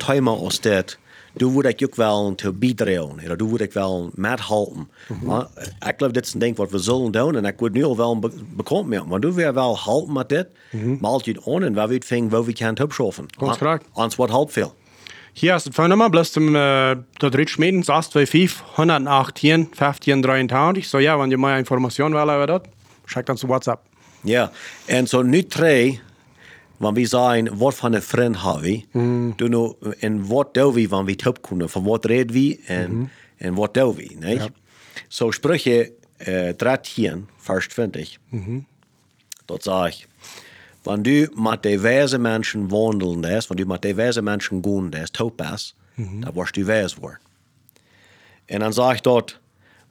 [1.32, 4.90] du wil ik ook wel te bijdragen, of du wil ik wel methelpen.
[5.22, 5.46] Maar
[5.86, 7.96] ik geloof, dit is een ding wat we zullen doen, en ik word nu al
[7.96, 10.46] wel be bekend mee, want du wil wel helpen met dit,
[11.00, 13.26] maar altijd on, en waar we het vinden, waar we kunnen opschaffen.
[13.38, 13.84] Ganz correct.
[13.92, 14.74] Ons wat helpt veel.
[15.32, 20.88] Hier ist das Phone bloß zum äh, der Drittschmieden 625 118 15 23.
[20.88, 22.62] So ja, wenn ihr mehr Informationen wollt über das,
[23.06, 23.80] schickt zu WhatsApp.
[24.22, 24.50] Ja,
[24.86, 25.22] en zo
[26.80, 30.54] nu twee, want we zijn, wat van een vriend hebben we, du nu, en wat
[30.54, 34.16] doen we, wanneer we het opkomen, van wat reden we en, en wat doen we,
[34.18, 34.34] nee?
[34.34, 34.48] Ja.
[35.08, 38.18] Zo sprüche äh, 13, vers 20,
[39.44, 40.08] dat zeg
[40.82, 45.74] wanneer du met diverse mensen wandelen des, wanneer du met diverse mensen gaan des, topas,
[45.94, 47.20] dan word je wijs worden.
[48.44, 49.38] En dan zeg ik dat,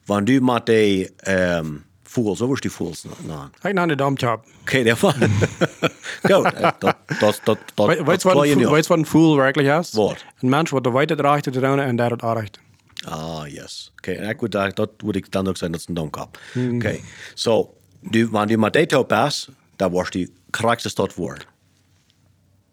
[0.04, 3.48] wanneer du met de um, voels, zo wordt die voels nou.
[3.62, 4.40] Ich nenne den Job.
[4.62, 5.14] Okay, der war.
[6.22, 8.88] Gut, äh, das, das, das, das, Weißt du, das was klar ein ich Fool- weißt
[8.88, 9.96] du, was ein Fool wirklich ist?
[9.96, 10.16] Was?
[10.42, 12.58] Ein Mensch, der weiter reicht zu tun und der das erreicht.
[13.06, 13.92] Ah, yes.
[14.00, 16.38] Okay, en ik would, dat, dat would ik dan ook zeggen, dat is een domkap.
[16.76, 17.00] Okay,
[17.34, 21.46] so, du, wanneer du met dit oppas, dan wordt die krijgste dat woord.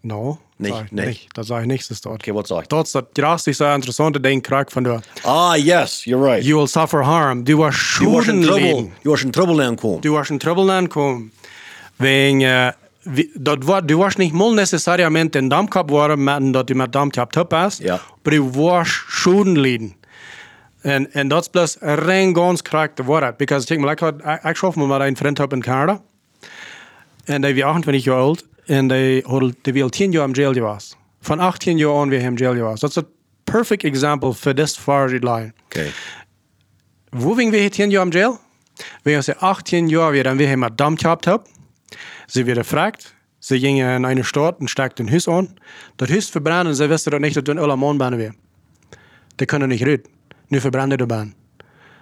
[0.07, 1.07] No, Nicht, sag ich nicht.
[1.07, 1.29] nicht.
[1.37, 2.15] Das sage ich nicht, das dort.
[2.21, 2.69] Okay, wat zeg ik?
[2.69, 5.01] Dort ist das drastisch sehr interessante Ding, Krack von der.
[5.23, 6.43] Ah, yes, you're right.
[6.43, 7.43] You will suffer harm.
[7.43, 8.61] Du wirst Du was in Schulden trouble.
[8.63, 8.91] leden.
[9.03, 10.01] Du was in trouble aankomen.
[10.01, 11.31] Du wirst in Trouble ankommen.
[11.97, 12.71] Wegen, äh,
[13.03, 16.75] wie- dat war, du wirst nicht mal necessariamente in Damm gehabt worden, mit, dass du
[16.75, 17.99] mit Damm gehabt hast, Ja.
[18.23, 19.95] aber du wirst Schulden leden.
[20.83, 23.37] En, en dat is plus rein ganz korrekt Wort.
[23.37, 26.01] Because ik mal, ik, had, ik, ik schaf me met een vriend op in Canada.
[27.25, 28.45] En die was 28 jaar oud.
[28.67, 30.97] Die, had, die was 10 jaar in jail geweest.
[31.21, 32.81] Van 18 jaar aan weer in jail geweest.
[32.81, 33.07] Dat is een
[33.43, 35.53] perfect example voor dit varige line.
[35.65, 35.91] Okay.
[37.09, 38.39] Wo wegen wir 10 Jahre im Jail?
[39.03, 41.43] Wenn sie 18 Jahre wir dann wir mit Damm gehabt haben,
[42.27, 45.55] sie wieder fragt, sie gingen in eine Stadt und steckten ein Haus an.
[45.97, 48.33] Das Haus verbrennen, sie wissen doch nicht, dass das alle Mannbahnen wäre.
[49.39, 50.09] Die können nicht reden.
[50.49, 51.33] Nu verbrennen die Bahn.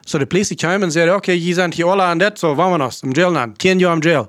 [0.06, 2.71] So die Polizei kam und sagte, okay, hier sind hier alle an das, so wollen
[2.71, 4.28] wir das, im Jail dann, 10 Jahre im Jail.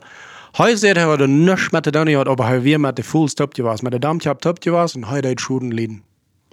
[0.58, 3.84] Heute er, er nichts mit Donny hat, aber er wir mit der Full Stop gewesen,
[3.84, 6.02] mit der gehabt top gewesen und heute hat Schuden liegen.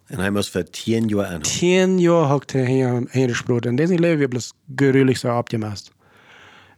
[0.07, 1.41] En hij moest voor tien jaar aan.
[1.41, 3.69] 10 jaar hockt er hier hingesprochen.
[3.69, 5.91] Und diesen Leben wird bloß gerühlich so abgemacht.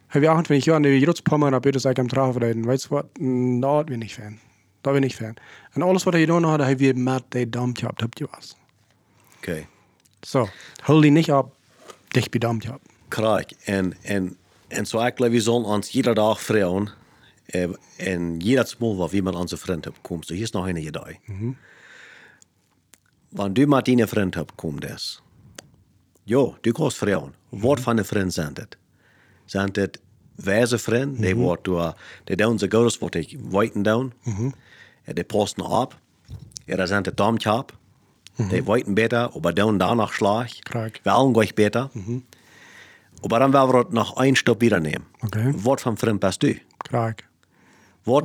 [0.08, 2.64] Habe ich 28 Jahre, die jetzt paar Mal bitte sag am Traf reden.
[2.64, 3.04] Weißt du was?
[3.60, 4.38] Da bin ich Fan.
[4.82, 5.34] Da bin ich Fan.
[5.74, 8.56] Und alles, was er getan hat, habe ich mit der gehabt, habt ihr was.
[9.38, 9.66] Okay.
[10.24, 10.48] So,
[10.86, 11.50] hol die nicht ab,
[12.14, 12.86] dich bedammt gehabt.
[13.08, 13.46] Krijg.
[13.64, 14.36] En, en,
[14.68, 17.04] en zo ik geloof, we zullen ons jeder dag vragen.
[17.46, 20.26] Eh, En jeder Mal, wat we met onze vriend hebben, komt.
[20.26, 21.20] So, hier is nog een idee.
[23.28, 25.22] Wanneer du die komt des.
[26.22, 27.34] Jo, du kannst vragen.
[27.48, 28.76] Wat van een vriend zijn dit?
[29.44, 30.00] Zijn dit
[30.34, 31.18] wijze vriend?
[31.18, 34.12] Die wordt door, die doen ze goeds wat ik weten doen.
[35.04, 35.98] En die passen op.
[36.64, 37.78] Ja, zijn het domkap.
[38.36, 40.58] Die weten beter, aber doen danach slag.
[40.58, 41.00] Kijk.
[41.02, 41.90] Wir allen gleich besser.
[43.22, 45.06] Aber dann werden wir das noch ein Stopp wieder nehmen.
[45.22, 45.52] Okay.
[45.52, 46.54] Für ein Freund bist du?
[46.90, 47.24] Kijk.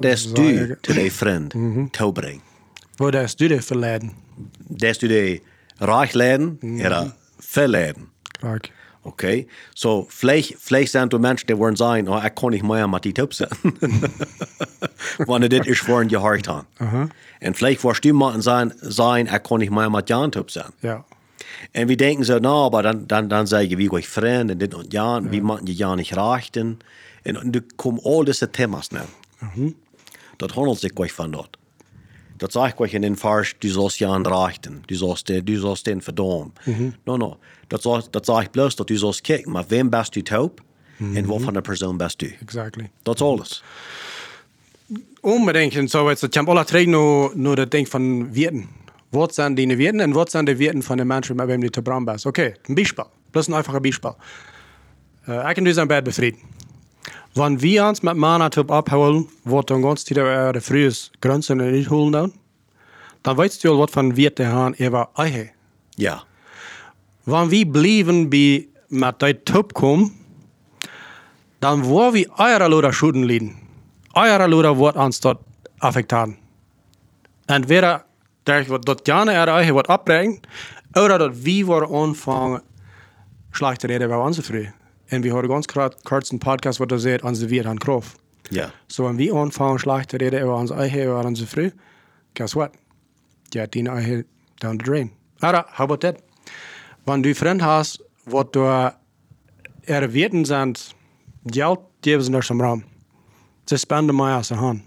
[0.01, 1.53] Lässt Sag du ich- zu deinem Freund
[1.93, 2.41] toebringen?
[2.97, 4.11] Wo ist du dir verladen?
[4.79, 5.41] Lässt du die
[5.79, 8.09] reich laden oder verladen?
[8.41, 8.69] Kijk.
[9.03, 12.87] Okay, so vielleicht, vielleicht sind du Menschen, die wollen sagen, oh, ich kann nicht mehr
[12.87, 13.49] mit die Top sein.
[15.17, 16.67] Wenn das ist vorhin gehört haben.
[17.41, 20.71] Und vielleicht wirst du mal sein, sagen, ich kann nicht mehr mit Jan Top sein.
[20.81, 21.03] Ja.
[21.71, 24.57] En we denken zo, nou, maar dan, dan, dan zeg je, wie gooi vriend en
[24.57, 26.79] dit en ja, en wie moeten je ja niet rechten.
[27.23, 28.89] En er komen al deze thema's
[29.41, 29.71] naar.
[30.37, 31.49] Dat handelt zich gleich van dat.
[32.37, 35.45] Dat zeg ik gleich in den Vers, du sollst ja an rechten, du sollst, den-
[35.45, 36.53] du sollst den verdammen.
[37.05, 40.13] No, no, dat zeg, dat zeg ik bloos dat du sollst kijken, maar wem best
[40.13, 40.61] du taub
[41.15, 42.35] en wat van de persoon best du.
[42.41, 42.89] Exactly.
[43.03, 43.63] Dat is alles.
[45.21, 45.75] Unbedingt.
[45.77, 48.67] Und so, jetzt, ich habe alle drei nur, nur das Ding von Wirten.
[49.11, 51.69] Was sind die Wirten und was sind die Wirten von den Menschen, mit wem du
[51.71, 52.25] zu Bram bist?
[52.25, 53.05] Okay, ein Beispiel.
[53.31, 54.11] Bloß ein einfacher Beispiel.
[55.27, 56.39] Äh, ich kann dir sein Bett befrieden.
[57.33, 61.89] Wenn wir uns mit Mana Typ abholen, wird dann ganz wieder der frühes Grenzen nicht
[61.89, 62.33] holen dann,
[63.23, 65.51] dann weißt du, was von Wirten haben, er war Eihe.
[65.95, 66.23] Ja,
[67.25, 70.11] Wenn wir blieben bei mit der Typ kommen,
[71.59, 73.55] dann wo wir eure Luder Schuden liegen.
[74.13, 75.39] Eure Luder wird uns dort
[75.79, 76.37] affektieren.
[77.47, 78.05] Entweder
[78.43, 80.47] dat wat dat gerne er eigen wat opbrengt,
[80.93, 82.61] oder dat wie worden aanvangen
[83.51, 84.73] slechte reden bij onze vrij.
[85.11, 88.15] En we horen ganz kort, kurz een podcast wat er zegt, onze weer aan krof.
[88.49, 88.71] Ja.
[88.87, 91.69] So, wenn wir anfangen, schlecht zu reden über uns eigen, über unsere Frau,
[92.33, 92.71] guess what?
[93.49, 94.25] Die hat die eigen
[94.59, 95.11] down the drain.
[95.39, 96.15] Aber, how about that?
[97.05, 98.93] Wenn du Freund hast, wo du
[99.85, 100.95] erwähnt sind,
[101.45, 102.83] Geld geben sie nicht im Raum.
[103.65, 104.81] Sie spenden mehr aus der Hand.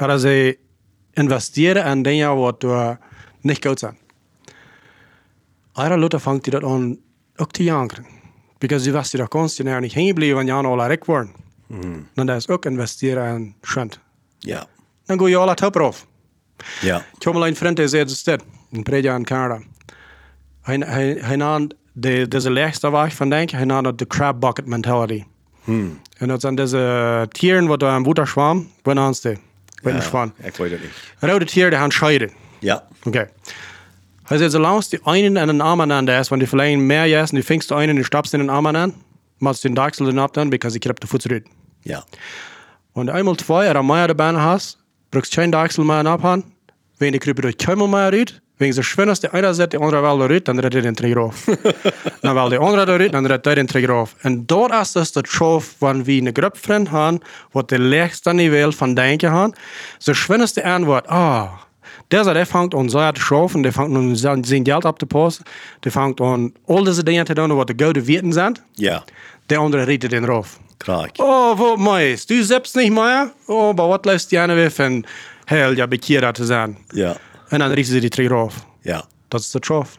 [0.00, 0.58] Oder sie
[1.14, 2.98] investieren in Dinge, wo du
[3.42, 3.96] nicht gut sind.
[5.74, 6.98] Andere Leute fangen die das an,
[7.36, 8.17] auch zu jagen.
[8.58, 8.90] Because
[9.28, 11.32] ganz genau nicht hängen bleiben, wenn Jan alle recht worden.
[12.14, 13.98] Dan dat is ook investeren in schund.
[14.38, 14.66] Ja.
[15.04, 15.96] Dan ga je alle top erop.
[16.80, 17.04] Ja.
[17.16, 18.42] Ik heb een vriend die zei het
[18.72, 19.62] een predja in Canada.
[20.62, 24.66] Hij, hij, hij nam de, deze laagste weg van denk hij nam de crab bucket
[24.66, 25.24] mentality.
[26.16, 29.38] En dat zijn deze tieren wat aan water zwam, wanneer.
[29.82, 30.32] Wanneer zwam.
[30.36, 30.92] Ik weet het niet.
[31.18, 32.30] Rode tieren die gaan scheiden.
[32.58, 32.86] Ja.
[33.02, 33.18] Oké.
[33.18, 33.30] Hij
[34.36, 37.44] zei, zolang die einen en een arm is, want die verlegen meer jas en die
[37.44, 38.94] vingst de einen en die stapst in een arm aan,
[39.38, 41.44] maakt den Dachsel den ab dann, because ich krieg den Fuß zurück.
[41.84, 42.04] Ja.
[42.92, 44.78] Und einmal zwei oder mehr dabei hast,
[45.10, 46.44] brauchst kein Dachsel mehr abhauen.
[46.98, 49.80] Wenn die Krippe durch Kümmel mehr rüht, wenn sie schön ist, der eine sagt, der
[49.80, 51.46] andere will da rüht, dann redet er den Träger auf.
[52.22, 54.16] dann will der andere da rüht, dann redet er den Träger auf.
[54.24, 57.20] Und dort ist es der Schof, wenn wir eine Gruppe Freunde haben,
[57.52, 59.54] wo der lächste Niveau von Denken haben,
[60.00, 61.60] so schön ist der Antwort, ah,
[62.10, 65.44] der sagt, der fängt an so zu schaffen, der fängt an sein sein Geld abzupassen,
[65.84, 69.04] der fängt an all diese Dinge zu tun, was die gute Werten sind, Ja.
[69.50, 70.58] der andere redet den rauf.
[70.78, 71.12] Krak.
[71.18, 72.24] Oh, wat moois.
[72.26, 73.30] Du selbst nicht mehr?
[73.48, 75.04] Oh, aber was die eine weg von
[75.46, 76.76] hell, ja, bekehrt zu sein?
[76.92, 77.16] Ja.
[77.50, 78.54] Und dann richten sie die Träger auf.
[78.84, 79.02] Ja.
[79.28, 79.98] Das ist der Trof.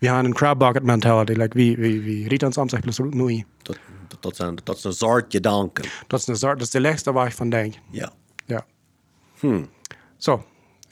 [0.00, 3.00] Wir haben eine Crab Bucket Mentality, like wie, wie, wie riet uns am sich bloß
[3.12, 3.40] neu.
[3.64, 3.76] Dat,
[4.10, 5.84] dat, dat, zijn, dat is een soort gedanken.
[6.08, 7.78] Das ist eine Sorte, das ist der letzte, was ich von denke.
[7.90, 8.10] Ja.
[8.48, 8.62] Ja.
[9.40, 9.66] Hm.
[10.18, 10.44] So,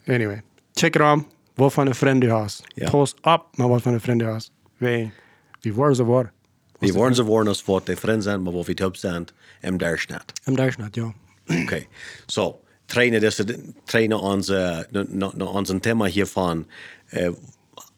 [0.07, 0.41] anyway.
[0.77, 2.63] Check it out, wat voor een vriend hast.
[2.67, 2.89] Ja.
[2.89, 4.51] Post op, maar wat voor een vriend du hast.
[4.77, 5.11] Wie,
[5.59, 6.31] wie worden ze worden?
[6.79, 9.27] Vi waren så worden oss for at de friends zijn, maar wat vi top zijn,
[9.61, 10.31] em daar snart.
[10.45, 11.13] Im Deutschland, ja.
[11.45, 11.87] Okay.
[12.25, 14.87] So, trainen desse, trainen onze,
[15.37, 16.67] onze thema hiervan.
[17.09, 17.29] Uh,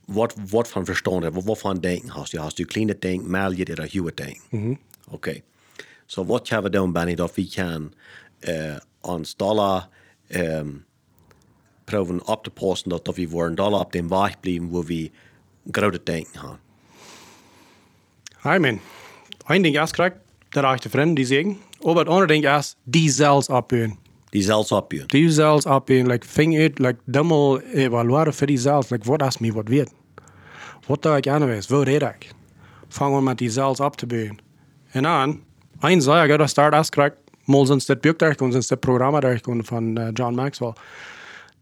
[0.05, 2.39] wat, wat van verstand heb, wat van denken hast du?
[2.39, 4.79] Hast du kleine denken, mal je dat huwe denken?
[5.09, 5.43] Okay.
[6.05, 7.93] So, wat gaan we doen, Benny, dat we kan
[8.39, 9.87] uh, ons dollar
[10.27, 10.85] um,
[11.89, 15.11] proberen op te passen, dat, dat we worden dollar op de weg blijven, waar we
[15.71, 16.59] grote denken hebben.
[18.45, 18.79] I mean,
[19.45, 20.15] ein Ding erst kriegt,
[20.55, 21.57] der reichte Freund, die sagen.
[21.83, 23.97] Aber das andere Ding erst, die selbst abhören.
[24.33, 25.07] Die zelfs opbouwen.
[25.07, 29.39] Die selbst abhören, like, fing uit, like, dummel evalueren für die selbst, like, wat is
[29.39, 29.89] mir wat wird?
[30.87, 32.29] Wat da ich gerne weiß, wo red ich?
[32.89, 34.41] Fangen wir mit die selbst abzubauen.
[34.93, 35.41] Und dann,
[35.81, 38.67] ein Säger, der das Start erst kriegt, mal sind es das Buch durchgekommen, sind es
[38.67, 40.73] das Programm durchgekommen von uh, John Maxwell.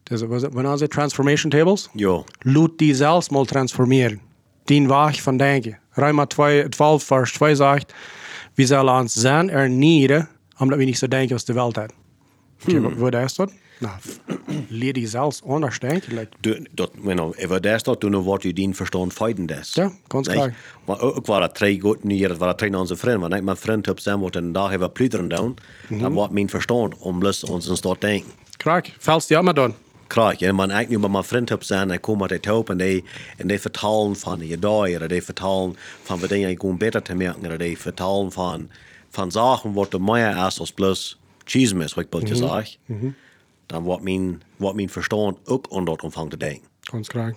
[0.10, 1.90] Das, was, wenn er Transformation Tables?
[1.94, 2.24] Ja.
[2.44, 4.22] Laat die zelfs mal transformeren.
[4.66, 5.78] Die Weg van denken.
[5.96, 7.94] Roma 2, 12, vers 2 sagt,
[8.56, 11.94] wir sollen uns zijn ernieren, omdat we niet zo denken als de Welt hat.
[12.68, 13.52] Okay, wat Wat is dat?
[13.80, 13.96] Nou,
[14.68, 16.16] leer die zelfs anders denken.
[16.16, 19.74] Like, Du, dat, men, over daar staat toen wordt je dien verstand feiten des.
[19.74, 20.54] Ja, ganz klar.
[20.86, 23.22] Maar ook waren dat twee goed niet, dat waren twee onze vrienden.
[23.22, 25.58] Want ik mijn vriend heb zijn wat een dag hebben pluteren doen,
[25.90, 28.32] dan wordt mijn verstand om plus ons een stad denken.
[28.58, 29.76] krak, fällst die immer dann.
[30.08, 32.78] Klar, ja, man eigenlijk nu met mijn vriend heb zijn, hij komt uit hoop en
[32.78, 33.04] die,
[33.38, 34.68] en die vertalen van je
[35.02, 38.70] of die vertalen van wat dingen gewoon beter te merken, die vertalen van,
[39.10, 43.16] van zaken wat er meer is als plus chismis, wat ik wil je zeggen.
[43.66, 46.68] Dan wordt mijn, wordt mijn verstand ook onder dat omvang te denken.
[46.92, 47.34] Ganz klar.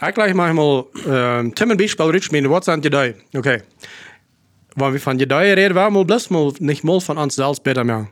[0.00, 3.12] Ich gleich manchmal, ähm, Tim Beispiel rich mir, was sind die da?
[3.34, 3.62] Okay.
[4.74, 7.84] Wenn wir von die reden, war mal bloß mal nicht mal von uns selbst besser
[7.84, 8.08] mehr.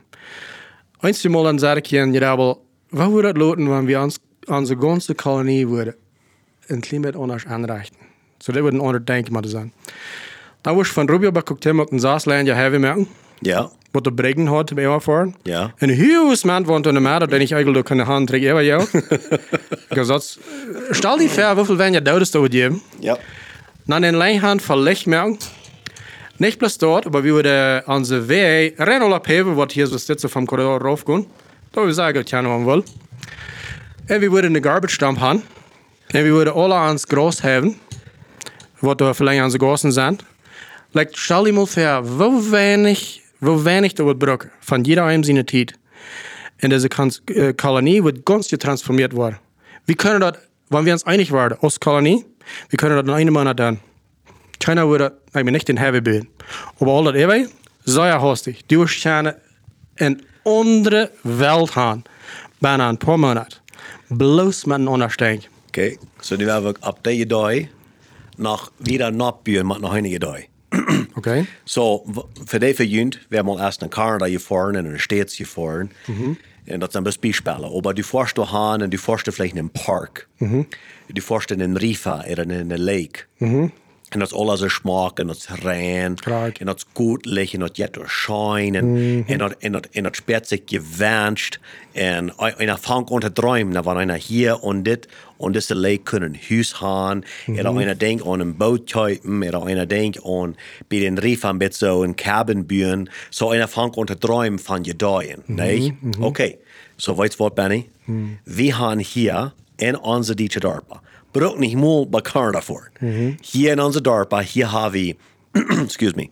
[1.01, 2.57] Eins mal dann sage ich ihnen, ja, aber
[2.91, 5.95] was würde das lauten, wenn wir uns, unsere ganze Kolonie würde
[6.69, 7.97] ein Klima anders anrichten?
[8.41, 9.71] So, das würde ein anderer Denken mal sein.
[10.63, 13.07] Da wo ich von Rubio beguckt habe, und Saasland ja heavy merken,
[13.41, 15.31] Ja, wat de breken had bij jou voor.
[15.43, 15.73] Ja.
[15.77, 18.85] En huis man woont in de maat, dat ik eigenlijk kan hand trekken over jou.
[19.89, 20.39] Gezats,
[20.89, 22.81] stel die ver, hoeveel wen je doodest over die?
[22.99, 23.17] ja.
[23.85, 25.37] Dan in Leinhand verlegt merken.
[26.37, 30.45] Nicht bloß dort, aber wir würden unsere Wege rennen abheben, was hier so Stütze vom
[30.45, 31.25] Korridor raufgehen.
[31.75, 32.85] Da wir sagen, ich kann will.
[34.07, 35.39] Und wir würden eine Garbage Dump haben.
[35.39, 37.77] Und wir würden alle ans Groß haben,
[38.79, 40.23] was da vielleicht unsere Großen sind.
[40.93, 45.73] Like, mal vor, wo wenig, wo wenig da wird brauchen, von jeder einem seine Zeit.
[46.63, 49.37] Und diese Kolonie wird ganz transformiert worden.
[49.85, 50.37] Wir können das,
[50.69, 52.23] wenn wir uns einig waren, Ostkolonie,
[52.69, 53.81] wir können das in einem Monat dann.
[54.63, 56.29] China würde, ich meine, nicht den Heavy bilden.
[56.79, 57.49] Aber all das ewig,
[57.83, 58.65] sehr hastig.
[58.69, 59.35] Du wirst gerne
[59.97, 62.03] in andere Welt haben,
[62.59, 63.57] bijna ein paar Monate.
[64.09, 65.43] Bloß mit einem Unterstehen.
[65.69, 67.51] Okay, so nu hebben we op deze dag
[68.37, 70.39] nog weer napburen met nog enige dag.
[71.17, 71.45] Okay.
[71.63, 72.03] So,
[72.45, 75.89] für die verjünt, wir haben erst in Kanada gefahren und in den States gefahren.
[76.67, 77.65] Und das sind ein Beispiele.
[77.73, 80.27] Aber du fährst da hin und du fährst vielleicht in einen Park.
[81.07, 83.23] Du fährst in einen River oder in einen Lake.
[84.15, 86.15] Und das alles so Schmack und das rein.
[86.61, 88.75] Und das gut licht und das jet durch Schein.
[88.77, 91.59] Und, und, das- und, das- und das spät sich gewünscht.
[91.93, 92.79] Und einer
[93.11, 93.73] an zu träumen.
[93.73, 95.07] Da war einer hier und dit.
[95.37, 97.23] Und das Lake können Haus haben.
[97.47, 99.43] Oder einer denkt an ein Boot kaufen.
[99.43, 100.55] Oder einer denkt an
[100.89, 103.09] bei den ein bisschen so ein Cabin bauen.
[103.29, 105.43] So einer fängt an zu träumen von Gedeihen.
[105.47, 105.93] Nicht?
[106.21, 106.57] Okay.
[106.97, 107.89] So, weißt du was, Benny?
[108.45, 110.61] Wir haben hier in unserer Deutsche
[111.35, 112.81] DARPA, braucht nicht mal bei Kanada vor.
[113.41, 115.15] Hier in unserer DARPA, hier haben wir,
[115.83, 116.29] excuse me,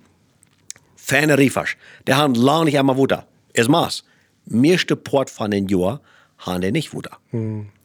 [0.95, 1.69] fijne riefers.
[2.07, 3.25] Die haben lang nicht einmal Wutter.
[3.53, 4.03] Ist maß.
[4.45, 6.01] Meeste Port von den Jahr
[6.39, 7.17] haben die nicht Wutter.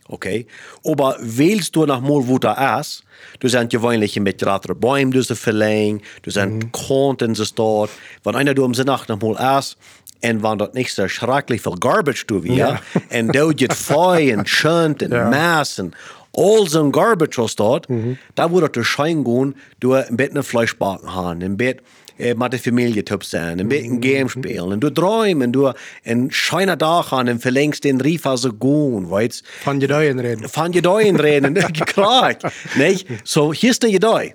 [0.08, 0.46] Okay?
[0.84, 3.02] Aber wählst du nach mal Wutter aus,
[3.40, 7.90] du sind gewöhnlich mit größeren Bäumen, du sie verlegen, du sind Konten sie dort.
[8.24, 9.76] Wenn einer du um die Nacht noch mal aus,
[10.20, 12.80] und wenn dort nicht so schrecklich viel Garbage du wie, Ja.
[13.12, 15.28] und du geht Feu und Schönt und Ja.
[15.30, 15.94] Mass und
[16.36, 17.86] all so ein Garbage was dort,
[18.34, 21.80] da würde der Schein gehen, du ein bisschen Fleisch backen haben, ein bisschen
[22.18, 25.72] äh, mit der Familie top sein, ein bisschen Game spielen, und du träumen, du
[26.04, 30.46] ein schöner Tag haben und verlängst den Rief also gehen, weißt Van Gedeien reden.
[30.52, 31.54] Van Gedeien reden,
[31.86, 32.34] klar,
[32.76, 33.06] nicht?
[33.24, 34.34] So, hier ist der Gedei.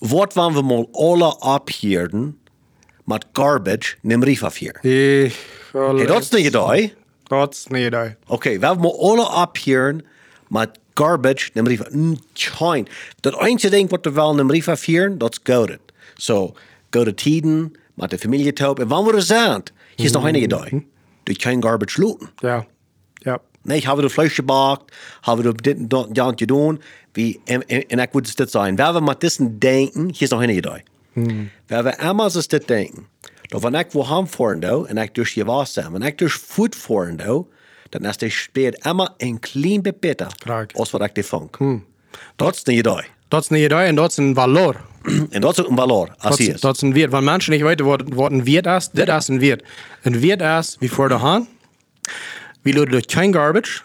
[0.00, 2.40] Wat waren wir mal alle abhierden
[3.06, 4.74] mit Garbage in dem Rief hier?
[4.82, 5.34] Ich.
[5.72, 6.92] Hey, das ist der Gedei.
[7.30, 8.16] Dat is niet idee.
[8.26, 10.04] Okay, we hebben alle abheren
[10.48, 11.82] met garbage in de brief.
[12.32, 12.88] Schein.
[13.20, 15.78] Dat einzige ding wat we wel in de brief afheren, dat is gouden.
[16.14, 16.54] So,
[16.90, 18.80] gouden tiden, met de familie top.
[18.80, 19.62] En wanneer we zijn,
[19.96, 20.68] hier is nog enige dag.
[21.22, 22.30] Du kein garbage looten.
[22.36, 22.66] Ja.
[23.14, 23.38] Ja.
[23.62, 26.80] Nee, hebben we de vlees gebakt, hebben we dit en dat en dat gedaan.
[27.12, 28.76] Wie, en, en, en ik moet dit zijn.
[28.76, 30.80] We hebben met dissen denken, hier is nog enige dag.
[31.12, 33.06] We hebben eenmaal als dit denken.
[33.42, 36.76] Dat wanneer ik wil gaan doe, en ik dus je was wanneer ik dus voet
[36.76, 37.46] voeren doe,
[37.90, 39.82] dan is de speed eenmaal een klein
[41.14, 41.50] die vang.
[42.36, 43.04] Dat is een idee.
[43.28, 44.80] Dat is een idee en een valor.
[45.30, 46.60] En een valor, als Dat hij is, is.
[46.60, 47.10] dat is een weert.
[47.10, 48.88] Want mensen niet weten wat, wat een weert is.
[48.92, 49.64] Dit is een weert.
[50.02, 51.48] Een weert is, wie voor de hand.
[52.62, 53.80] We loten door geen garbage.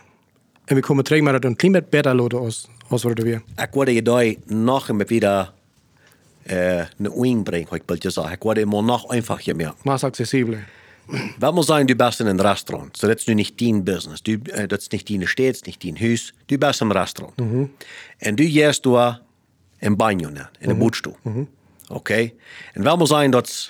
[0.66, 3.24] En we komen terug met het een klein beetje beter loten als, als wat we
[3.24, 3.42] weer.
[3.56, 5.54] Ik wil je idee nog een beetje weer
[6.52, 8.34] uh, een oing brengen, wat ik wil je zeggen.
[8.34, 8.40] Ik
[11.08, 14.34] Wenn wir sagen, du bist in einem Restaurant, so das ist nicht dein Business, du,
[14.52, 17.34] äh, das ist nicht deine Stadt, nicht dein Haus, du bist im Restaurant.
[18.26, 19.22] Und du gehst da
[19.82, 21.16] im Banjo, in der Bootstuhl.
[21.90, 22.34] Okay?
[22.76, 23.70] Und wenn wir sagen, das,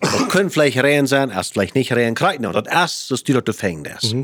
[0.00, 3.32] das können vielleicht rein sein, erst vielleicht nicht rein, kriegt noch, das erst, das du
[3.40, 4.14] dort fängt das.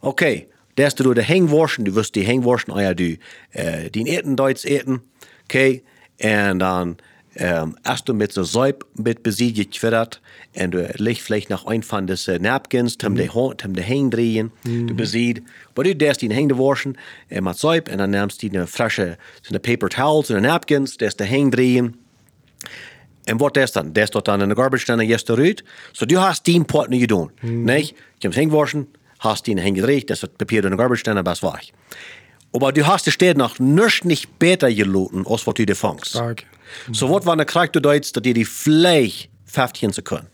[0.00, 3.16] Okay, da hast du die Hängwurschen, du wirst die Hängwurschen, oh ja, du,
[3.52, 5.02] äh, die Eten, Deutsch eten,
[5.44, 5.82] okay,
[6.22, 6.96] und dann,
[7.84, 10.20] erst du mit so Säub mit besiegt gewittert,
[10.54, 14.10] und du legst vielleicht noch ein von diesen Napkins, zum die, Ho- zum die Häng
[14.10, 15.42] drehen, du besiegt,
[15.74, 16.96] aber du darfst die Hänge waschen,
[17.28, 20.96] äh, mit Säub, und dann nimmst du eine frische, so eine Paper Towels und Napkins,
[20.96, 21.96] darfst die Häng drehen,
[23.26, 23.92] en wat is dan?
[23.92, 25.64] Dat staat dan in de garbage dan en je eruit.
[25.92, 27.30] So du hast die Pot niet gedaan.
[27.40, 28.86] Nee, je hebt heen waschen,
[29.18, 31.72] hast die heen gedreht, das Papier in de garbage dan en was weg.
[32.52, 33.58] Aber du hast die Städte noch
[34.04, 36.10] nicht besser geloten, als was du dir fängst.
[36.10, 36.44] Stark.
[36.92, 40.28] So der Krieg du Deutsch, dass dir die Fleisch 15 zu können.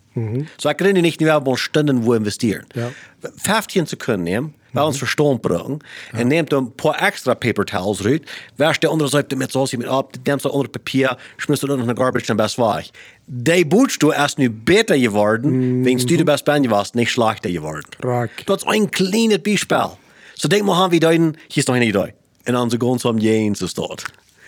[0.59, 2.67] So ich rede nicht mehr mal Stunden wo investieren.
[2.75, 2.91] Ja.
[3.39, 5.79] 15 zu können nehmen, weil uns Verstand brauchen,
[6.13, 8.21] und nehmt ein paar extra Paper Towels raus,
[8.59, 11.87] wäschst der andere Seite mit so mit ab, nimmst das andere Papier, schmierst du in
[11.87, 12.93] den Garbage, dann bist weich.
[13.27, 17.51] Die butst du erst nu besser geworden, wenn du der best ben warst, nicht schlechter
[17.51, 17.87] geworden.
[18.01, 18.45] Raak.
[18.45, 19.99] Dat is een kleine Beispiel.
[20.35, 22.13] So denk maar aan wie deiden, hier is nog een idee.
[22.43, 24.05] En onze grond om jeen is dat.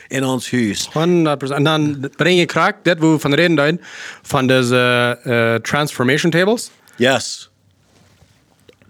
[0.08, 0.88] In ons huis.
[0.88, 0.92] 100%.
[1.54, 3.80] En dan breng je kraak, dit wo we van reden zijn,
[4.22, 6.70] van deze uh, transformation tables.
[6.96, 7.50] Yes.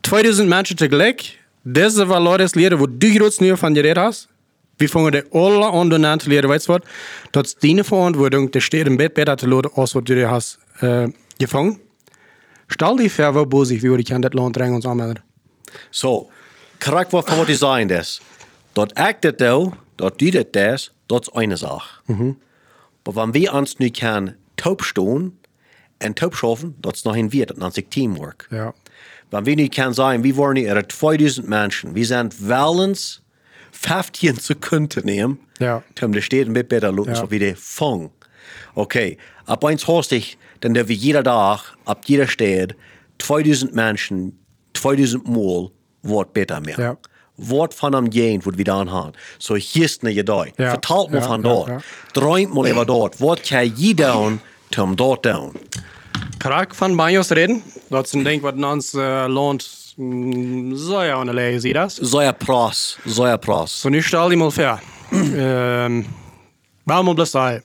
[0.00, 1.38] 2000 mensen tegelijk.
[1.62, 4.28] Deze valores leren, wo du grootst nu van geredet hast.
[4.76, 6.80] Wir fangen die alle an zu lernen, weißt du was?
[7.32, 10.30] Das ist deine Verantwortung, das steht im Bett besser zu lernen, als was du dir
[10.30, 11.80] hast äh, gefangen.
[12.68, 15.22] Stell dich vor, wo bosig, wie wir die das Land drängen uns anmelden.
[15.90, 16.30] So,
[16.80, 18.20] correct wat voor wat is.
[18.72, 22.00] Dat ik dat doe, dat du dat des, dat is eine Sache.
[23.04, 25.38] Maar wenn wir uns nu kan taubstehen
[25.98, 28.46] en taubschaffen, dat is nog een weer, dat nennt sich Teamwork.
[28.50, 28.72] Ja.
[29.30, 33.22] Wenn wir nu kan sagen, wir waren er 2000 Menschen, wir sind wellens
[33.72, 35.82] 15 Sekunden nehmen, Ja.
[36.02, 37.20] um de steden mit besser lukken, Ja.
[37.20, 38.10] so wie de Fong.
[38.74, 42.74] Okay, ab eins hast ich, dann der wir jeder Tag, ab jeder Stadt,
[43.18, 44.38] 2000 Menschen,
[44.74, 45.70] 2000 Mal,
[46.02, 46.78] wird besser mehr.
[46.78, 46.96] Ja.
[47.36, 49.12] Wort von am Jen, wo wir dann haben.
[49.38, 50.52] So hier ist eine Gedei.
[50.58, 50.70] Ja.
[50.70, 51.68] Vertalt mal Ja, von ja, dort.
[51.68, 51.80] ja.
[52.12, 53.20] Träumt mal über dort.
[53.20, 55.52] Was kann je down, zum dort down.
[56.38, 57.62] Krak van Banjos reden.
[57.90, 61.68] Dat is een ding wat ons uh, loont mm, zo ja aan de lege, zie
[61.68, 61.98] je dat?
[62.02, 63.80] So ja Pros, so ja Pros.
[63.80, 64.80] So nu stel die mal fair.
[65.10, 66.06] ähm,
[66.84, 67.60] waarom op de saai?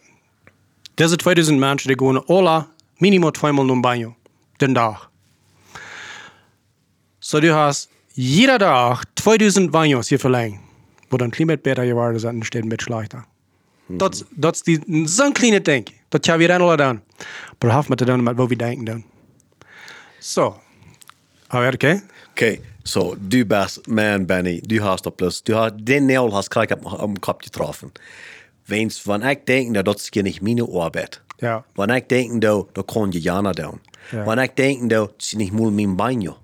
[0.93, 2.65] Deze 2000 mensen die gaan alle
[2.97, 4.15] minimaal tweemaal naar een banjo.
[4.57, 5.09] Den dag.
[7.20, 7.89] So du hast
[8.20, 10.59] jeder Tag 2000 banjos hier verlängert.
[11.09, 13.26] Wo dann Klimat besser geworden dann steht ein bisschen schlechter.
[13.88, 15.88] Dat, dat is die, zo'n kleine ding.
[16.09, 17.01] Dat kan we dan al doen.
[17.59, 19.03] Maar half met dan met wat we denken dan.
[20.20, 20.59] Zo.
[21.47, 22.01] Alweer, oké?
[22.32, 24.61] Okay, so du bist man, Benny.
[24.65, 27.91] Du hast da plus, du hast den Nägel hast gleich am, am Kopf getroffen.
[28.65, 31.22] Wenn's, wenn ich denke, da das ist nicht meine Arbeit.
[31.39, 31.63] Ja.
[31.76, 33.80] Wenn ich denke, da, da kann ich Jana down.
[34.11, 34.26] Ja.
[34.28, 36.36] Wenn ich denke, da, das ist nicht mal mein Banjo.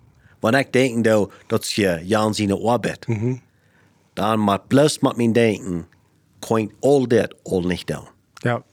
[0.46, 3.08] Wenn ich denke, da, das ist ja Jan seine Arbeit.
[4.14, 5.88] Dann mit bloß mit mein Denken,
[6.40, 8.08] kann all that all nicht down.
[8.44, 8.64] Ja.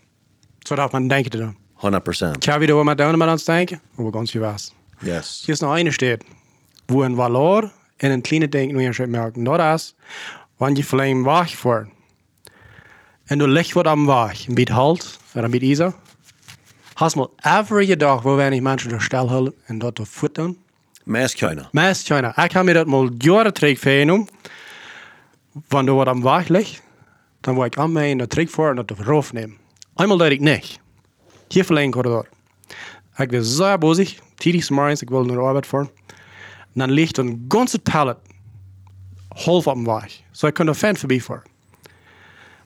[0.64, 1.56] Zo darf man denken dan.
[1.80, 2.40] 100%.
[2.40, 3.80] Kan we er met doen met ons denken?
[3.96, 4.74] Hoe we ganz was.
[5.00, 5.42] Yes.
[5.46, 6.22] Hier ist noch eine steht,
[6.88, 9.42] wo ein Valor in ein kleines Ding nur schon merken.
[9.42, 9.94] Nur das,
[10.58, 11.86] wenn die Flamme wach vor.
[13.30, 15.94] Und du licht wird am wach, ein bisschen halt, oder ein bisschen Isa.
[16.96, 20.56] Hast mal every Tag, wo wenn ich Menschen der Stelle halten und dort auf futtern.
[21.04, 21.68] Meist keiner.
[21.72, 22.30] Meist keiner.
[22.30, 24.28] Ich habe mir das mal Jahre Trick vernommen.
[25.68, 26.82] Wenn du was am wach liegt,
[27.42, 29.58] dann war ich an mir in der Trick vor und das raufnehmen.
[29.96, 30.80] Einmal deed ik nicht.
[31.50, 32.26] Hier verlegen Korridor.
[33.18, 35.80] Ik was sehr bosig, tidig morgens, ik wilde naar de arbeid voor.
[35.80, 38.16] En dan ligt een ganze pallet
[39.28, 40.20] half op dem Weg.
[40.30, 41.42] So ik kon er fan voorbij voor.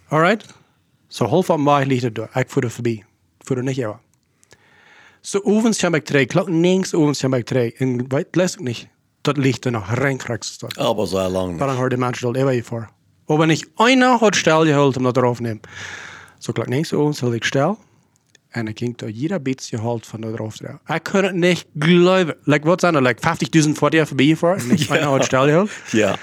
[0.08, 0.54] Alright?
[1.08, 2.28] So half op dem Weg ligt het door.
[2.34, 3.04] Ik voer er voorbij.
[3.38, 4.00] Voer er niet over.
[5.26, 7.74] So ovens heb ik twee, klok links ovens heb ik twee.
[7.76, 8.88] En weet les ik niet.
[9.20, 10.58] Dat ligt er nog renkrijks.
[10.78, 11.58] Aber so lang.
[11.58, 12.88] Dan hoort de mensen dat even voor.
[13.26, 15.60] Aber nicht einer hat Stell geholt, um das draufzunehmen.
[16.38, 17.76] So klok links ovens had ik Stell.
[18.48, 20.56] En ik ging da jeder Bits geholt von da drauf.
[20.56, 20.78] drauf.
[20.88, 22.34] Ich konnte nicht glauben.
[22.44, 23.00] Like, was sind da?
[23.00, 24.60] Like 50.000 vor dir vorbeigefahren?
[24.60, 25.70] Und nicht einer hat Stell geholt.
[25.92, 26.14] Ja.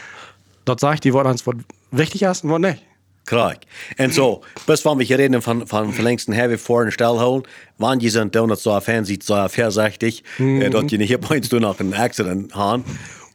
[0.63, 1.55] Das sagt die, was uns was
[1.91, 2.83] wichtig ist und was nicht.
[3.25, 3.55] Klar.
[3.95, 7.43] En zo, best wann wir reden von, von verlängsten Heavy vor und Stell holen,
[7.77, 11.19] wann die sind da so ein Fernsehen, so ein versachtig, äh, dort die nicht hier
[11.29, 12.83] meinst du noch ein Accident haben.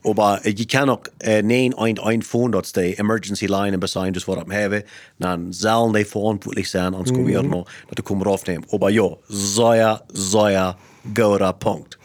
[0.05, 3.81] Aber äh, je kann auch äh, nein ein ein Phone, dort die Emergency Line und
[3.81, 4.83] besagen, das war am Heavy,
[5.19, 8.67] dann sollen die verantwortlich sein, ans Gouvernement, dass die kommen aufnehmen.
[8.71, 10.77] Aber ja, so ja, so ja,
[11.15, 11.99] guter Punkt.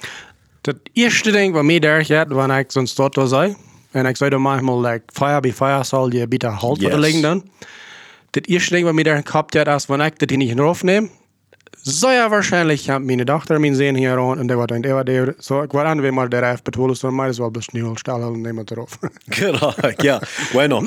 [0.63, 3.55] Das erste Ding, was mir der hat, wenn ich sonst dort da sei,
[3.93, 6.95] und ich sage manchmal, like, Feuer bei Feuer soll dir bitte halt Yes.
[6.97, 7.43] liegen dann.
[8.31, 11.09] Das erste Ding, was mir der gehabt hat, ist, wenn ich das nicht draufnehme,
[11.81, 14.95] so ja wahrscheinlich, ich habe meine Tochter, mein Sehen hier an, und der war der
[14.95, 17.65] war der, so, ich war an, wenn mal der F betonen, so, meines well bis
[17.65, 18.99] schnell stellen und nehmen drauf.
[19.27, 20.19] Genau, ja.
[20.51, 20.81] Bueno,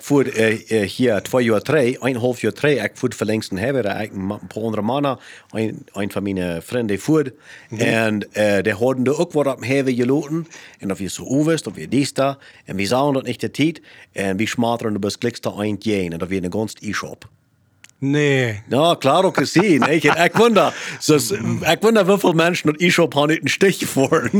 [0.00, 4.28] voer äh, äh, hier jaar terug, einhalb jaar terug, ik voer verlängsten hebben, ik een
[4.28, 5.18] paar andere mannen,
[5.50, 7.32] een, een van mijn vrienden voer.
[7.76, 10.46] En äh, die hadden er ook wat op hebben geloten.
[10.78, 12.38] En dat we zo overst, dat we dies da.
[12.64, 13.80] En we zagen dat niet de tijd.
[14.12, 16.12] En we smateren de bus klikste eind jeen.
[16.12, 17.28] En dat we een ganze e-shop.
[18.00, 18.62] Nee.
[18.68, 19.82] Ja, klar, ook gezien.
[19.82, 21.14] Ik, ik wonder, so,
[21.60, 24.30] ik wonder hoeveel mensen dat haben niet een stich voor.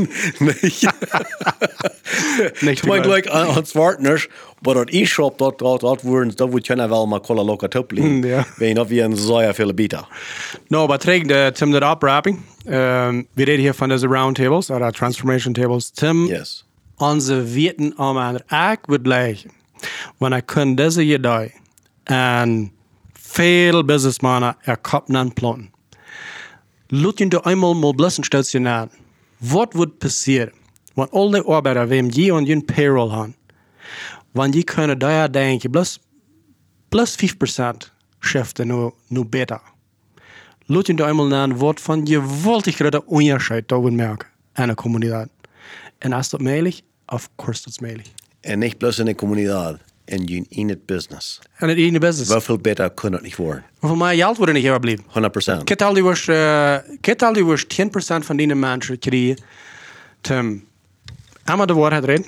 [2.59, 3.15] Nicht überall.
[3.15, 4.27] like, aan aan partners,
[4.61, 8.03] maar dat e-shop, dat, dat, dat, worden, dat wordt je wel maar kolla loka tuppelen.
[8.03, 8.45] Mm, ja.
[8.55, 10.05] Weet je, wie een zeer veel bieten.
[10.67, 12.39] No, aber trägt der Tim das abwrapping.
[12.65, 15.91] Ähm, wir reden hier von diesen Roundtables oder Transformation Tables.
[15.91, 16.65] Tim, Yes.
[16.97, 18.35] onze weten allemaal
[18.71, 19.51] ik would leggen.
[20.17, 21.53] Want ik kan deze idee
[22.03, 22.71] en
[23.31, 24.79] veel businessmannen er
[25.33, 25.71] plannen.
[26.87, 28.91] Laat je er eenmaal mal blissen stationeren.
[29.37, 30.53] Wat wordt passeren?
[30.93, 33.35] Want al die arbeiders, wem je en je payroll hebben,
[34.31, 35.99] want die kunnen daar denken, plus,
[36.89, 37.77] plus 5%
[38.19, 39.61] schiften nu, nu beter.
[40.65, 44.69] Laat je er eenmaal naar wat van je geweldig grote onderscheid daar wil merken in
[44.69, 45.29] een communiteit.
[45.97, 48.07] En als dat mogelijk, of course is mogelijk.
[48.41, 49.77] En niet plus in de communiteit,
[50.11, 51.39] en je in het business.
[51.55, 52.31] En het ene business.
[52.31, 53.63] Hoeveel beter kan het niet worden?
[53.79, 55.05] Voor mij geld wordt er niet overblijven.
[55.61, 55.63] 100%.
[55.63, 57.87] Kijk al die worst, uh, kijk al die worst 10%
[58.25, 59.37] van die mensen krijgen.
[60.21, 60.67] Tim,
[61.43, 62.25] einmal de waarheid reden.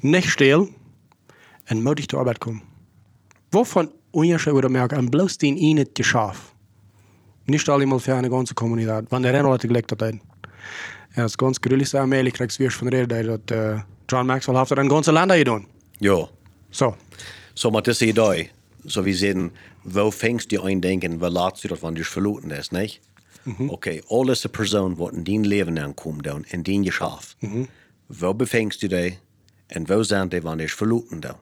[0.00, 0.68] Niet stil.
[1.64, 2.62] En moedig zur Arbeit kommen.
[3.50, 6.52] Wovon Unterschied würde merken, an bloß den ihnen geschafft.
[7.44, 9.10] Nicht allemal für eine ganze Kommunität.
[9.10, 10.20] Wenn der Renner gelegt hat, dann.
[11.14, 14.26] Ja, das ist ganz grüllig, so allmählich kriegst du von der Rede, dass uh, John
[14.26, 15.66] Maxwell hat ein ganzes Land getan.
[16.02, 16.28] Ja.
[16.70, 16.96] So.
[17.54, 18.50] So met deze idee,
[18.84, 22.50] so wie zeggen, wo fängst du an denken, wo laatst du dat, wann du verloren
[22.50, 23.00] ist, nicht?
[23.68, 27.36] Okay, alles eine Person, die in dein Leben ankommt, dann, in dein Geschäft.
[28.08, 29.18] Wo befängst du dich
[29.72, 31.36] En wo zijn die wanneer ze verloten dan?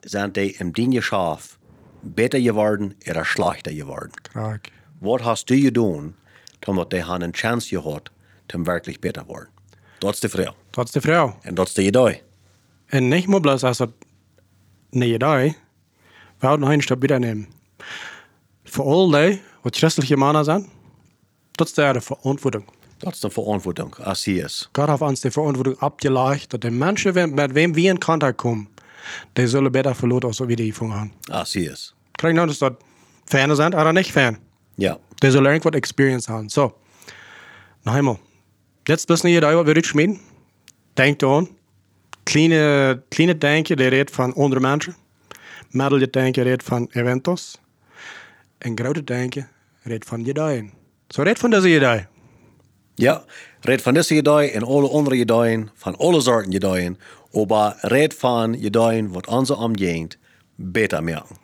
[0.00, 1.58] Zijn die im dien schaf
[2.00, 4.10] beter geworden oder schlechter geworden?
[4.22, 4.68] Krak.
[4.98, 6.14] Wat hast du gedaan,
[6.66, 8.10] omdat die han een chance gehad,
[8.54, 9.48] om wirklich beter worden?
[9.98, 10.54] Dat is de vraag.
[10.70, 11.38] Dat is de vrouw.
[11.42, 12.22] En dat is de idee.
[12.92, 13.88] En nicht nur bloß als das
[14.90, 15.54] nee da, wir
[16.42, 17.46] haben einen Stab wieder nehmen.
[18.64, 20.68] Für all die, was christliche Männer sind,
[21.56, 22.64] das ist der Verantwortung.
[22.98, 24.68] Dat is de verantwoording, als hij is.
[24.72, 28.68] Gott hat uns die Verantwortung abgelegt, dass die Menschen, mit wem wir in Kontakt kommen,
[29.36, 31.12] die sollen besser verloren, so wie die von haben.
[31.28, 31.94] Als hij is.
[32.18, 32.72] Kriegen noch, dass das
[33.26, 34.38] Fan sind oder nicht Fan.
[34.76, 34.98] Ja.
[35.20, 36.48] Die sollen irgendwas Experience haben.
[36.48, 36.74] So,
[37.84, 38.18] noch einmal.
[38.86, 40.20] Jetzt nicht da, was wir schmieden.
[40.96, 41.48] Denk daran.
[42.24, 44.94] Kleine, kleine Denken, die redet von anderen Menschen.
[45.70, 47.58] Mittelje Denken redet von Eventos.
[48.58, 49.48] En grote Denken
[49.84, 50.72] redet von Jedeien.
[51.08, 52.06] So redet von dieser Jedei.
[52.94, 53.24] Ja,
[53.60, 56.98] red van deze ideeën en alle andere ideeën, van alle soorten ideeën,
[57.48, 60.18] maar red van ideeën wat onze omgeeft
[60.54, 61.36] beter maken.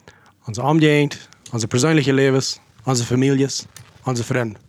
[0.47, 3.67] Onze Umgegend, onze persoonlijke levens, onze families,
[4.05, 4.68] onze vrienden.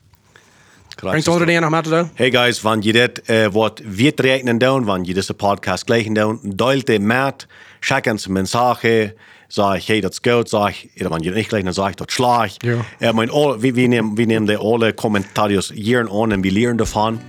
[1.02, 2.10] Bringt onder die nog te doen?
[2.14, 6.14] Hey guys, wanneer je dit uh, wat weet rekenen doen, wanneer je deze podcast gleichen
[6.14, 7.48] doen, deel het met,
[7.80, 9.16] check eens mensage,
[9.48, 12.52] zeg hey, is goed, zeg, oder wanneer je niet gleich, dan zeg dat slag.
[12.58, 12.76] Ja.
[13.00, 16.52] Uh, mijn, all, we, we, nemen, we nemen de alle commentarios hier aan en we
[16.52, 17.22] leren daarvan.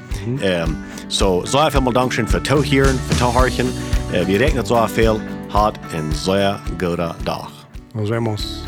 [0.42, 0.76] Um,
[1.08, 3.66] so, sehr viel Dankeschön für Tohieren, für Toharchen.
[4.12, 7.50] Uh, wir rekenen so viel, hat en sehr guter Dag.
[7.94, 8.62] Nos vemos.